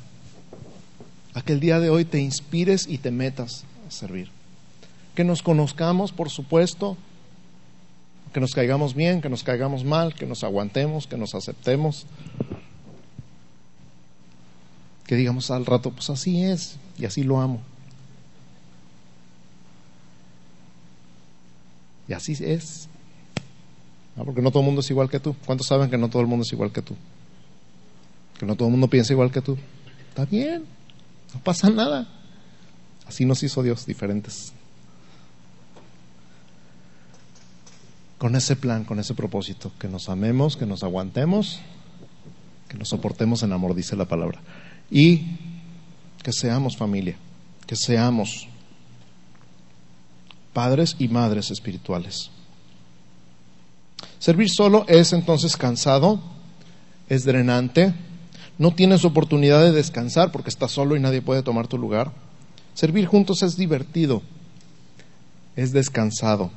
a 1.37 1.43
que 1.43 1.53
el 1.53 1.61
día 1.61 1.81
de 1.81 1.91
hoy 1.91 2.07
te 2.07 2.19
inspires 2.19 2.87
y 2.89 2.97
te 2.97 3.11
metas 3.11 3.65
a 3.87 3.91
servir. 3.91 4.31
Que 5.15 5.23
nos 5.23 5.43
conozcamos, 5.43 6.11
por 6.11 6.31
supuesto, 6.31 6.97
que 8.33 8.41
nos 8.41 8.55
caigamos 8.55 8.95
bien, 8.95 9.21
que 9.21 9.29
nos 9.29 9.43
caigamos 9.43 9.85
mal, 9.85 10.15
que 10.15 10.25
nos 10.25 10.45
aguantemos, 10.45 11.07
que 11.07 11.19
nos 11.19 11.35
aceptemos. 11.35 12.07
Que 15.07 15.15
digamos 15.15 15.51
al 15.51 15.67
rato, 15.67 15.91
pues 15.91 16.09
así 16.09 16.43
es 16.43 16.79
y 16.97 17.05
así 17.05 17.23
lo 17.23 17.39
amo. 17.39 17.61
Y 22.09 22.15
así 22.15 22.33
es. 22.41 22.89
Porque 24.17 24.41
no 24.41 24.51
todo 24.51 24.61
el 24.61 24.67
mundo 24.67 24.81
es 24.81 24.89
igual 24.89 25.11
que 25.11 25.21
tú. 25.21 25.37
¿Cuántos 25.45 25.67
saben 25.67 25.91
que 25.91 25.99
no 25.99 26.09
todo 26.09 26.23
el 26.23 26.29
mundo 26.29 26.45
es 26.45 26.53
igual 26.55 26.73
que 26.73 26.81
tú? 26.81 26.97
Que 28.39 28.47
no 28.47 28.57
todo 28.57 28.69
el 28.69 28.73
mundo 28.73 28.89
piensa 28.89 29.13
igual 29.13 29.31
que 29.31 29.43
tú. 29.43 29.59
Está 30.09 30.25
bien. 30.25 30.76
No 31.35 31.41
pasa 31.41 31.71
nada. 31.71 32.07
Así 33.07 33.25
nos 33.25 33.43
hizo 33.43 33.63
Dios 33.63 33.87
diferentes. 33.87 34.53
con 38.19 38.35
ese 38.35 38.57
plan, 38.57 38.85
con 38.85 38.99
ese 38.99 39.15
propósito, 39.15 39.73
que 39.79 39.89
nos 39.89 40.09
amemos, 40.09 40.57
que 40.57 40.67
nos 40.67 40.83
aguantemos, 40.83 41.61
que 42.69 42.79
nos 42.79 42.89
soportemos 42.89 43.43
en 43.43 43.53
amor, 43.53 43.75
dice 43.75 43.97
la 43.97 44.07
palabra, 44.07 44.41
y 44.91 45.37
que 46.23 46.33
seamos 46.33 46.77
familia, 46.77 47.17
que 47.67 47.77
seamos 47.77 48.49
padres 50.53 50.97
y 50.99 51.09
madres 51.09 51.51
espirituales. 51.51 52.31
Servir 54.19 54.49
solo 54.49 54.87
es 54.89 55.13
entonces 55.13 55.57
cansado, 55.57 56.21
es 57.09 57.25
drenante, 57.25 57.95
no 58.59 58.73
tienes 58.73 59.05
oportunidad 59.05 59.63
de 59.63 59.73
descansar 59.73 60.33
porque 60.33 60.49
estás 60.49 60.73
solo 60.73 60.97
y 60.97 61.01
nadie 61.01 61.23
puede 61.23 61.43
tomar 61.43 61.67
tu 61.67 61.79
lugar. 61.79 62.13
Servir 62.75 63.07
juntos 63.07 63.43
es 63.43 63.57
divertido, 63.57 64.23
es 65.57 65.73
descansado. 65.73 66.51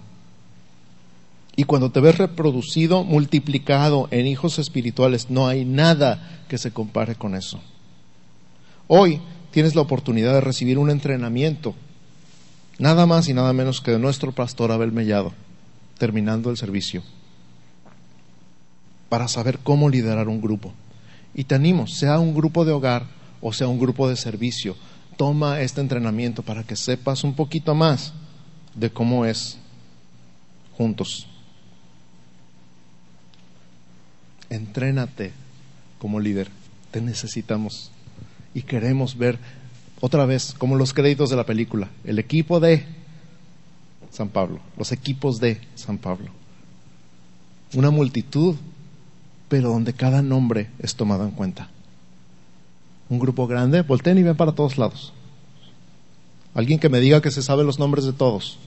Y 1.56 1.66
cuando 1.66 1.92
te 1.92 2.00
ves 2.00 2.18
reproducido, 2.18 3.04
multiplicado 3.04 4.08
en 4.12 4.28
hijos 4.28 4.60
espirituales, 4.60 5.30
no 5.30 5.48
hay 5.48 5.66
nada 5.66 6.44
que 6.48 6.58
se 6.58 6.72
compare 6.72 7.16
con 7.16 7.36
eso. 7.36 7.60
Hoy 8.88 9.22
tienes 9.52 9.76
la 9.76 9.82
oportunidad 9.82 10.34
de 10.34 10.42
recibir 10.42 10.78
un 10.78 10.90
entrenamiento, 10.90 11.76
nada 12.78 13.06
más 13.06 13.28
y 13.28 13.34
nada 13.34 13.52
menos 13.52 13.82
que 13.82 13.92
de 13.92 14.00
nuestro 14.00 14.32
pastor 14.32 14.72
Abel 14.72 14.94
Mellado, 14.94 15.34
terminando 15.98 16.50
el 16.50 16.56
servicio, 16.56 17.04
para 19.10 19.28
saber 19.28 19.60
cómo 19.60 19.90
liderar 19.90 20.30
un 20.30 20.40
grupo. 20.40 20.74
Y 21.40 21.46
te 21.46 21.56
animo, 21.56 21.88
sea 21.88 22.20
un 22.20 22.34
grupo 22.34 22.66
de 22.66 22.74
hogar 22.74 23.06
o 23.40 23.54
sea 23.54 23.70
un 23.70 23.80
grupo 23.80 24.10
de 24.10 24.18
servicio, 24.18 24.76
toma 25.16 25.62
este 25.62 25.80
entrenamiento 25.80 26.44
para 26.44 26.66
que 26.66 26.76
sepas 26.76 27.24
un 27.24 27.34
poquito 27.34 27.74
más 27.74 28.12
de 28.76 28.90
cómo 28.90 29.24
es 29.24 29.58
juntos. 30.76 31.28
Entrénate 34.50 35.32
como 35.98 36.20
líder, 36.20 36.50
te 36.92 37.00
necesitamos 37.00 37.90
y 38.54 38.64
queremos 38.64 39.18
ver 39.18 39.40
otra 40.02 40.26
vez 40.26 40.54
como 40.58 40.76
los 40.76 40.94
créditos 40.94 41.30
de 41.30 41.38
la 41.38 41.46
película, 41.46 41.88
el 42.04 42.20
equipo 42.20 42.60
de 42.60 42.86
San 44.12 44.28
Pablo, 44.28 44.60
los 44.78 44.92
equipos 44.92 45.40
de 45.40 45.62
San 45.76 46.00
Pablo. 46.00 46.32
Una 47.76 47.92
multitud, 47.92 48.58
pero 49.50 49.70
donde 49.70 49.94
cada 49.94 50.22
nombre 50.22 50.70
es 50.80 50.96
tomado 50.96 51.26
en 51.26 51.32
cuenta. 51.32 51.70
Un 53.10 53.20
grupo 53.20 53.48
grande, 53.48 53.82
volteen 53.82 54.20
y 54.20 54.24
ven 54.24 54.38
para 54.38 54.54
todos 54.54 54.78
lados. 54.78 55.14
Alguien 56.54 56.80
que 56.80 56.90
me 56.90 57.00
diga 57.00 57.22
que 57.22 57.32
se 57.32 57.42
sabe 57.42 57.64
los 57.64 57.80
nombres 57.80 58.06
de 58.06 58.14
todos. 58.14 58.60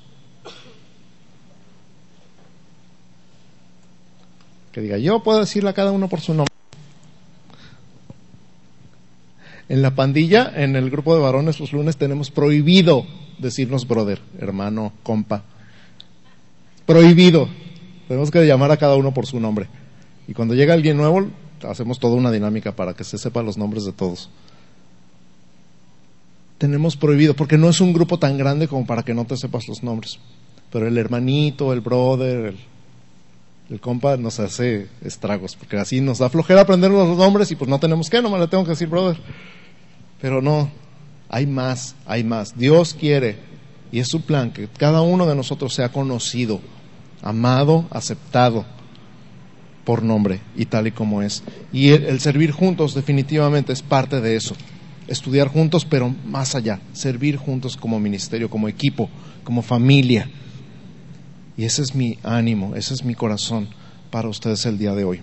Que 4.72 4.80
diga, 4.80 4.98
yo 4.98 5.22
puedo 5.22 5.38
decirle 5.38 5.70
a 5.70 5.74
cada 5.74 5.92
uno 5.92 6.08
por 6.08 6.20
su 6.20 6.34
nombre. 6.34 6.52
En 9.68 9.80
la 9.80 9.94
pandilla, 9.94 10.52
en 10.54 10.74
el 10.74 10.90
grupo 10.90 11.14
de 11.14 11.22
varones, 11.22 11.60
los 11.60 11.72
lunes 11.72 11.96
tenemos 11.96 12.30
prohibido 12.30 13.06
decirnos 13.38 13.86
brother, 13.86 14.20
hermano, 14.38 14.92
compa. 15.02 15.44
Prohibido. 16.86 17.48
Tenemos 18.08 18.30
que 18.30 18.44
llamar 18.44 18.72
a 18.72 18.76
cada 18.76 18.96
uno 18.96 19.14
por 19.14 19.26
su 19.26 19.38
nombre. 19.38 19.68
Y 20.28 20.34
cuando 20.34 20.54
llega 20.54 20.74
alguien 20.74 20.96
nuevo, 20.96 21.28
hacemos 21.68 21.98
toda 21.98 22.14
una 22.14 22.30
dinámica 22.30 22.72
para 22.74 22.94
que 22.94 23.04
se 23.04 23.18
sepan 23.18 23.46
los 23.46 23.58
nombres 23.58 23.84
de 23.84 23.92
todos. 23.92 24.30
Tenemos 26.58 26.96
prohibido, 26.96 27.34
porque 27.34 27.58
no 27.58 27.68
es 27.68 27.80
un 27.80 27.92
grupo 27.92 28.18
tan 28.18 28.38
grande 28.38 28.68
como 28.68 28.86
para 28.86 29.02
que 29.02 29.14
no 29.14 29.24
te 29.24 29.36
sepas 29.36 29.66
los 29.68 29.82
nombres. 29.82 30.18
Pero 30.70 30.86
el 30.86 30.96
hermanito, 30.96 31.72
el 31.72 31.80
brother, 31.80 32.46
el 32.46 32.58
el 33.72 33.80
compa 33.80 34.18
nos 34.18 34.38
hace 34.38 34.88
estragos, 35.02 35.56
porque 35.56 35.78
así 35.78 36.02
nos 36.02 36.18
da 36.18 36.28
flojera 36.28 36.60
aprender 36.60 36.90
los 36.90 37.16
nombres 37.16 37.50
y 37.50 37.56
pues 37.56 37.70
no 37.70 37.80
tenemos 37.80 38.10
que, 38.10 38.20
nomás 38.20 38.40
le 38.40 38.48
tengo 38.48 38.64
que 38.64 38.70
decir 38.70 38.88
brother. 38.88 39.16
Pero 40.20 40.42
no, 40.42 40.70
hay 41.30 41.46
más, 41.46 41.94
hay 42.04 42.22
más. 42.22 42.58
Dios 42.58 42.92
quiere, 42.92 43.38
y 43.90 44.00
es 44.00 44.08
su 44.08 44.20
plan, 44.20 44.52
que 44.52 44.68
cada 44.68 45.00
uno 45.00 45.26
de 45.26 45.34
nosotros 45.34 45.72
sea 45.72 45.90
conocido, 45.90 46.60
amado, 47.22 47.86
aceptado 47.90 48.66
por 49.84 50.02
nombre 50.02 50.40
y 50.56 50.66
tal 50.66 50.86
y 50.86 50.92
como 50.92 51.22
es. 51.22 51.42
Y 51.72 51.90
el, 51.90 52.20
servir 52.20 52.52
juntos 52.52 52.94
definitivamente 52.94 53.72
es 53.72 53.82
parte 53.82 54.20
de 54.20 54.36
eso. 54.36 54.54
Estudiar 55.08 55.48
juntos, 55.48 55.84
pero 55.84 56.14
más 56.26 56.54
allá, 56.54 56.80
servir 56.92 57.36
juntos 57.36 57.76
como 57.76 57.98
ministerio, 57.98 58.48
como 58.48 58.68
equipo, 58.68 59.10
como 59.44 59.62
familia 59.62 60.28
y 61.56 61.64
ese 61.64 61.82
es 61.82 61.94
mi 61.94 62.18
ánimo, 62.22 62.74
ese 62.76 62.94
es 62.94 63.04
mi 63.04 63.14
corazón 63.14 63.68
para 64.10 64.28
ustedes 64.28 64.64
el 64.66 64.78
día 64.78 64.94
de 64.94 65.04
hoy. 65.04 65.20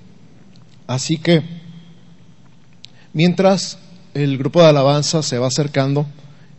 Así 0.88 1.18
que, 1.18 1.44
mientras 3.14 3.78
el 4.14 4.38
grupo 4.38 4.62
de 4.62 4.68
alabanza 4.68 5.24
se 5.24 5.38
va 5.38 5.48
acercando 5.48 6.06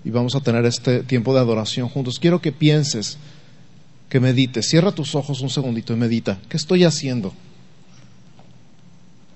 y 0.05 0.11
vamos 0.11 0.35
a 0.35 0.41
tener 0.41 0.65
este 0.65 1.03
tiempo 1.03 1.35
de 1.35 1.41
adoración 1.41 1.89
juntos, 1.89 2.19
quiero 2.19 2.41
que 2.41 2.53
pienses, 2.53 3.19
que 4.09 4.21
medites. 4.21 4.69
Cierra 4.69 4.93
tus 4.93 5.15
ojos 5.15 5.41
un 5.41 5.51
segundito 5.51 5.93
y 5.93 5.97
medita. 5.97 6.39
¿Qué 6.49 6.57
estoy 6.57 6.85
haciendo? 6.85 7.33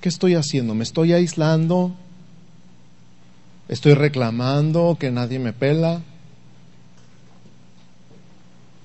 ¿Qué 0.04 0.10
estoy 0.10 0.34
haciendo? 0.34 0.74
¿Me 0.74 0.84
estoy 0.84 1.14
aislando? 1.14 1.96
¿Estoy 3.68 3.94
reclamando 3.94 4.98
que 5.00 5.10
nadie 5.10 5.38
me 5.38 5.54
pela? 5.54 6.02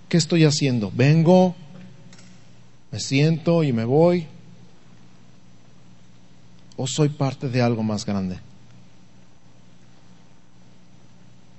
¿Qué 0.08 0.16
estoy 0.16 0.46
haciendo? 0.46 0.94
¿Vengo? 0.96 1.58
¿Me 2.94 3.02
siento 3.02 3.66
y 3.66 3.74
me 3.74 3.84
voy? 3.84 4.28
¿O 6.78 6.88
soy 6.88 7.10
parte 7.10 7.50
de 7.50 7.62
algo 7.62 7.84
más 7.84 8.06
grande? 8.06 8.40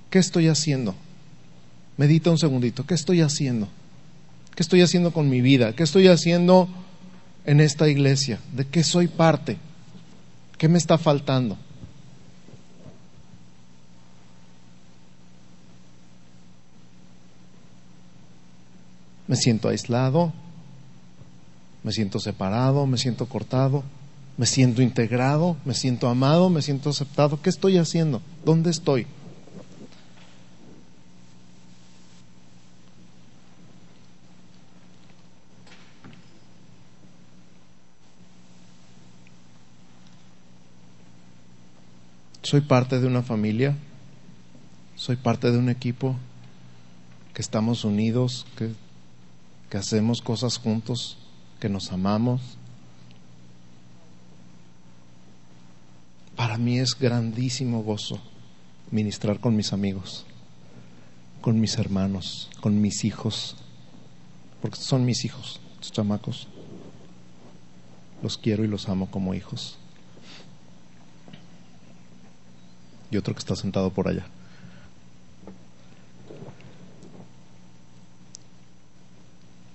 ¿Qué 0.09 0.17
estoy 0.17 0.47
haciendo? 0.47 0.95
Medita 1.97 2.31
un 2.31 2.39
segundito. 2.39 2.87
¿Qué 2.87 2.95
estoy 2.95 3.21
haciendo? 3.21 3.67
¿Qué 4.55 4.63
estoy 4.63 4.81
haciendo 4.81 5.13
con 5.13 5.29
mi 5.29 5.41
vida? 5.41 5.75
¿Qué 5.75 5.83
estoy 5.83 6.07
haciendo 6.07 6.67
en 7.45 7.59
esta 7.59 7.87
iglesia? 7.87 8.39
¿De 8.53 8.65
qué 8.65 8.83
soy 8.83 9.07
parte? 9.07 9.57
¿Qué 10.57 10.67
me 10.67 10.77
está 10.77 10.97
faltando? 10.97 11.57
me 19.31 19.37
siento 19.37 19.69
aislado, 19.69 20.33
me 21.83 21.93
siento 21.93 22.19
separado, 22.19 22.85
me 22.85 22.97
siento 22.97 23.27
cortado, 23.27 23.81
me 24.35 24.45
siento 24.45 24.81
integrado, 24.81 25.55
me 25.63 25.73
siento 25.73 26.09
amado, 26.09 26.49
me 26.49 26.61
siento 26.61 26.89
aceptado. 26.89 27.41
¿Qué 27.41 27.49
estoy 27.49 27.77
haciendo? 27.77 28.21
¿Dónde 28.43 28.71
estoy? 28.71 29.07
Soy 42.51 42.59
parte 42.59 42.99
de 42.99 43.07
una 43.07 43.23
familia, 43.23 43.77
soy 44.97 45.15
parte 45.15 45.51
de 45.51 45.57
un 45.57 45.69
equipo 45.69 46.17
que 47.33 47.41
estamos 47.41 47.85
unidos, 47.85 48.45
que 48.57 48.73
que 49.69 49.77
hacemos 49.77 50.21
cosas 50.21 50.57
juntos, 50.57 51.17
que 51.61 51.69
nos 51.69 51.93
amamos. 51.93 52.41
Para 56.35 56.57
mí 56.57 56.77
es 56.77 56.93
grandísimo 56.99 57.83
gozo 57.83 58.19
ministrar 58.91 59.39
con 59.39 59.55
mis 59.55 59.71
amigos, 59.71 60.25
con 61.39 61.57
mis 61.57 61.77
hermanos, 61.77 62.49
con 62.59 62.81
mis 62.81 63.05
hijos, 63.05 63.55
porque 64.61 64.75
son 64.75 65.05
mis 65.05 65.23
hijos, 65.23 65.61
estos 65.75 65.93
chamacos. 65.93 66.49
Los 68.21 68.37
quiero 68.37 68.65
y 68.65 68.67
los 68.67 68.89
amo 68.89 69.09
como 69.09 69.33
hijos. 69.33 69.77
Y 73.11 73.17
otro 73.17 73.33
que 73.33 73.39
está 73.39 73.55
sentado 73.55 73.91
por 73.91 74.07
allá. 74.07 74.25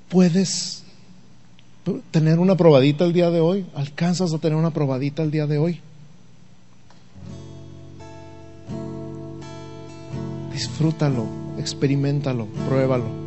puedes 0.09 0.83
tener 2.11 2.39
una 2.39 2.57
probadita 2.57 3.05
el 3.05 3.13
día 3.13 3.31
de 3.31 3.41
hoy? 3.41 3.67
¿Alcanzas 3.75 4.33
a 4.33 4.39
tener 4.39 4.57
una 4.57 4.71
probadita 4.71 5.23
el 5.23 5.31
día 5.31 5.47
de 5.47 5.59
hoy? 5.59 5.81
Disfrútalo, 10.53 11.27
experimentalo, 11.59 12.47
pruébalo. 12.67 13.27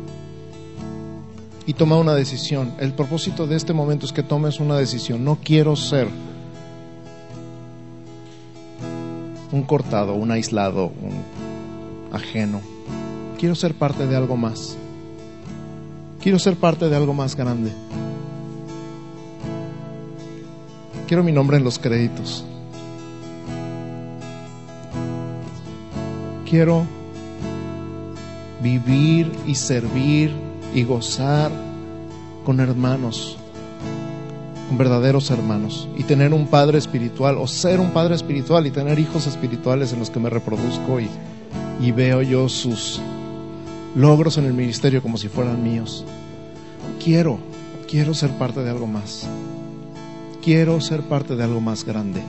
Y 1.66 1.74
toma 1.74 1.96
una 1.96 2.14
decisión. 2.14 2.74
El 2.80 2.92
propósito 2.92 3.46
de 3.46 3.54
este 3.54 3.72
momento 3.72 4.04
es 4.04 4.12
que 4.12 4.24
tomes 4.24 4.58
una 4.58 4.76
decisión. 4.76 5.24
No 5.24 5.38
quiero 5.42 5.76
ser 5.76 6.08
un 9.52 9.62
cortado, 9.62 10.14
un 10.14 10.30
aislado, 10.30 10.86
un 10.86 11.22
ajeno. 12.12 12.60
Quiero 13.38 13.54
ser 13.54 13.74
parte 13.74 14.06
de 14.06 14.16
algo 14.16 14.36
más. 14.36 14.76
Quiero 16.20 16.38
ser 16.38 16.56
parte 16.56 16.88
de 16.88 16.96
algo 16.96 17.14
más 17.14 17.34
grande. 17.34 17.72
Quiero 21.08 21.24
mi 21.24 21.32
nombre 21.32 21.56
en 21.56 21.64
los 21.64 21.78
créditos. 21.78 22.44
Quiero 26.48 26.84
vivir 28.62 29.32
y 29.46 29.54
servir 29.54 30.32
y 30.74 30.84
gozar 30.84 31.50
con 32.44 32.60
hermanos 32.60 33.39
verdaderos 34.78 35.30
hermanos, 35.30 35.88
y 35.96 36.04
tener 36.04 36.32
un 36.32 36.46
padre 36.46 36.78
espiritual, 36.78 37.36
o 37.38 37.46
ser 37.46 37.80
un 37.80 37.90
padre 37.90 38.14
espiritual 38.14 38.66
y 38.66 38.70
tener 38.70 38.98
hijos 38.98 39.26
espirituales 39.26 39.92
en 39.92 39.98
los 39.98 40.10
que 40.10 40.20
me 40.20 40.30
reproduzco 40.30 41.00
y, 41.00 41.08
y 41.80 41.92
veo 41.92 42.22
yo 42.22 42.48
sus 42.48 43.00
logros 43.94 44.38
en 44.38 44.44
el 44.46 44.52
ministerio 44.52 45.02
como 45.02 45.16
si 45.16 45.28
fueran 45.28 45.62
míos. 45.62 46.04
Quiero, 47.02 47.38
quiero 47.88 48.14
ser 48.14 48.30
parte 48.30 48.62
de 48.62 48.70
algo 48.70 48.86
más. 48.86 49.26
Quiero 50.42 50.80
ser 50.80 51.02
parte 51.02 51.36
de 51.36 51.44
algo 51.44 51.60
más 51.60 51.84
grande. 51.84 52.22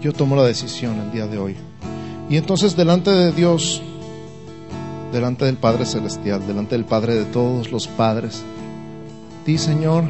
Yo 0.00 0.12
tomo 0.12 0.36
la 0.36 0.44
decisión 0.44 0.98
el 1.00 1.10
día 1.10 1.26
de 1.26 1.38
hoy. 1.38 1.56
Y 2.30 2.36
entonces 2.36 2.76
delante 2.76 3.10
de 3.10 3.32
Dios, 3.32 3.82
delante 5.12 5.44
del 5.44 5.56
Padre 5.56 5.86
Celestial, 5.86 6.46
delante 6.46 6.76
del 6.76 6.84
Padre 6.84 7.14
de 7.14 7.24
todos 7.24 7.72
los 7.72 7.88
padres, 7.88 8.42
di 9.48 9.56
Señor, 9.56 10.04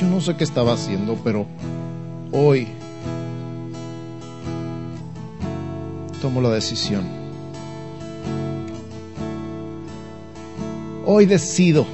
yo 0.00 0.06
no 0.06 0.20
sé 0.20 0.36
qué 0.36 0.44
estaba 0.44 0.74
haciendo, 0.74 1.18
pero 1.24 1.46
hoy 2.30 2.68
tomo 6.22 6.40
la 6.40 6.50
decisión. 6.50 7.02
Hoy 11.04 11.26
decido 11.26 11.84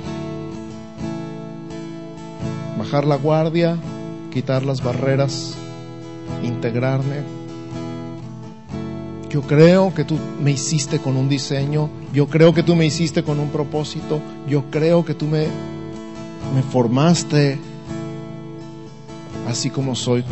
bajar 2.79 3.07
la 3.07 3.17
guardia, 3.17 3.79
quitar 4.31 4.65
las 4.65 4.85
barreras, 4.85 5.55
integrarme 6.43 7.42
yo 9.33 9.41
creo 9.41 9.95
que 9.95 10.05
tú 10.05 10.19
me 10.43 10.51
hiciste 10.51 10.99
con 10.99 11.17
un 11.17 11.31
diseño, 11.31 11.89
yo 12.13 12.27
creo 12.27 12.53
que 12.53 12.63
tú 12.63 12.77
me 12.77 12.85
hiciste 12.85 13.23
con 13.23 13.41
un 13.41 13.49
propósito, 13.49 14.21
yo 14.47 14.65
creo 14.71 15.07
que 15.07 15.15
tú 15.15 15.27
me, 15.27 15.47
me 16.55 16.63
formaste 16.71 17.59
así 19.49 19.71
como 19.71 19.95
soy, 19.95 20.23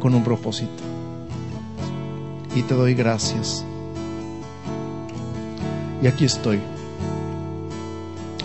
con 0.00 0.14
un 0.14 0.24
propósito. 0.24 0.82
Y 2.54 2.62
te 2.62 2.74
doy 2.74 2.94
gracias. 2.94 3.62
Y 6.02 6.06
aquí 6.06 6.24
estoy. 6.24 6.60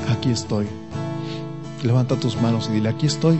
Aquí 0.09 0.29
estoy. 0.29 0.67
Levanta 1.83 2.17
tus 2.17 2.35
manos 2.41 2.67
y 2.69 2.73
dile, 2.73 2.89
aquí 2.89 3.05
estoy. 3.05 3.39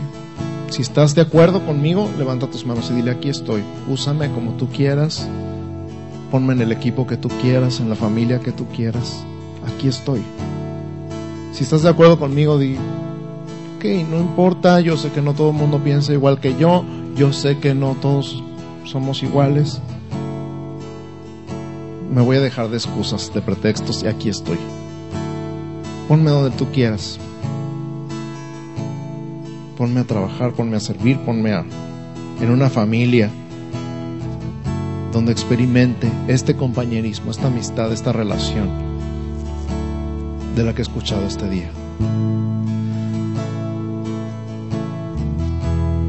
Si 0.72 0.80
estás 0.80 1.14
de 1.14 1.20
acuerdo 1.20 1.62
conmigo, 1.66 2.08
levanta 2.16 2.46
tus 2.46 2.64
manos 2.64 2.90
y 2.90 2.94
dile, 2.94 3.10
aquí 3.10 3.28
estoy, 3.28 3.62
úsame 3.90 4.30
como 4.30 4.52
tú 4.52 4.70
quieras, 4.70 5.28
ponme 6.30 6.54
en 6.54 6.62
el 6.62 6.72
equipo 6.72 7.06
que 7.06 7.18
tú 7.18 7.28
quieras, 7.42 7.78
en 7.78 7.90
la 7.90 7.94
familia 7.94 8.40
que 8.40 8.52
tú 8.52 8.66
quieras, 8.74 9.22
aquí 9.66 9.88
estoy. 9.88 10.22
Si 11.52 11.64
estás 11.64 11.82
de 11.82 11.90
acuerdo 11.90 12.18
conmigo, 12.18 12.56
di, 12.56 12.78
ok, 13.76 13.84
no 14.08 14.18
importa, 14.18 14.80
yo 14.80 14.96
sé 14.96 15.10
que 15.10 15.20
no 15.20 15.34
todo 15.34 15.50
el 15.50 15.56
mundo 15.56 15.78
piensa 15.78 16.14
igual 16.14 16.40
que 16.40 16.56
yo, 16.56 16.86
yo 17.16 17.34
sé 17.34 17.58
que 17.58 17.74
no 17.74 17.94
todos 18.00 18.42
somos 18.84 19.22
iguales. 19.22 19.78
Me 22.10 22.22
voy 22.22 22.38
a 22.38 22.40
dejar 22.40 22.70
de 22.70 22.78
excusas, 22.78 23.30
de 23.34 23.42
pretextos 23.42 24.04
y 24.04 24.06
aquí 24.06 24.30
estoy. 24.30 24.56
Ponme 26.08 26.30
donde 26.30 26.56
tú 26.56 26.64
quieras 26.72 27.18
ponme 29.82 29.98
a 29.98 30.04
trabajar, 30.04 30.52
ponme 30.52 30.76
a 30.76 30.80
servir, 30.80 31.18
ponme 31.18 31.52
a, 31.54 31.64
en 32.40 32.50
una 32.52 32.70
familia 32.70 33.28
donde 35.12 35.32
experimente 35.32 36.08
este 36.28 36.54
compañerismo, 36.54 37.32
esta 37.32 37.48
amistad, 37.48 37.92
esta 37.92 38.12
relación 38.12 38.68
de 40.54 40.62
la 40.62 40.72
que 40.72 40.82
he 40.82 40.84
escuchado 40.84 41.26
este 41.26 41.50
día. 41.50 41.68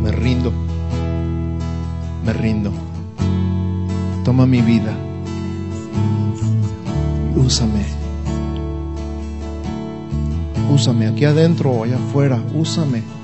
Me 0.04 0.12
rindo, 0.12 0.54
me 2.24 2.34
rindo. 2.34 2.72
Toma 4.24 4.46
mi 4.46 4.62
vida. 4.62 4.96
Úsame. 7.36 7.86
Úsame 10.72 11.08
aquí 11.08 11.26
adentro 11.26 11.72
o 11.72 11.84
allá 11.86 11.96
afuera. 11.96 12.40
Úsame. 12.54 13.23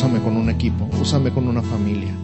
Úsame 0.00 0.18
con 0.22 0.34
un 0.34 0.48
equipo, 0.48 0.88
úsame 0.98 1.30
con 1.30 1.46
una 1.46 1.60
familia. 1.60 2.14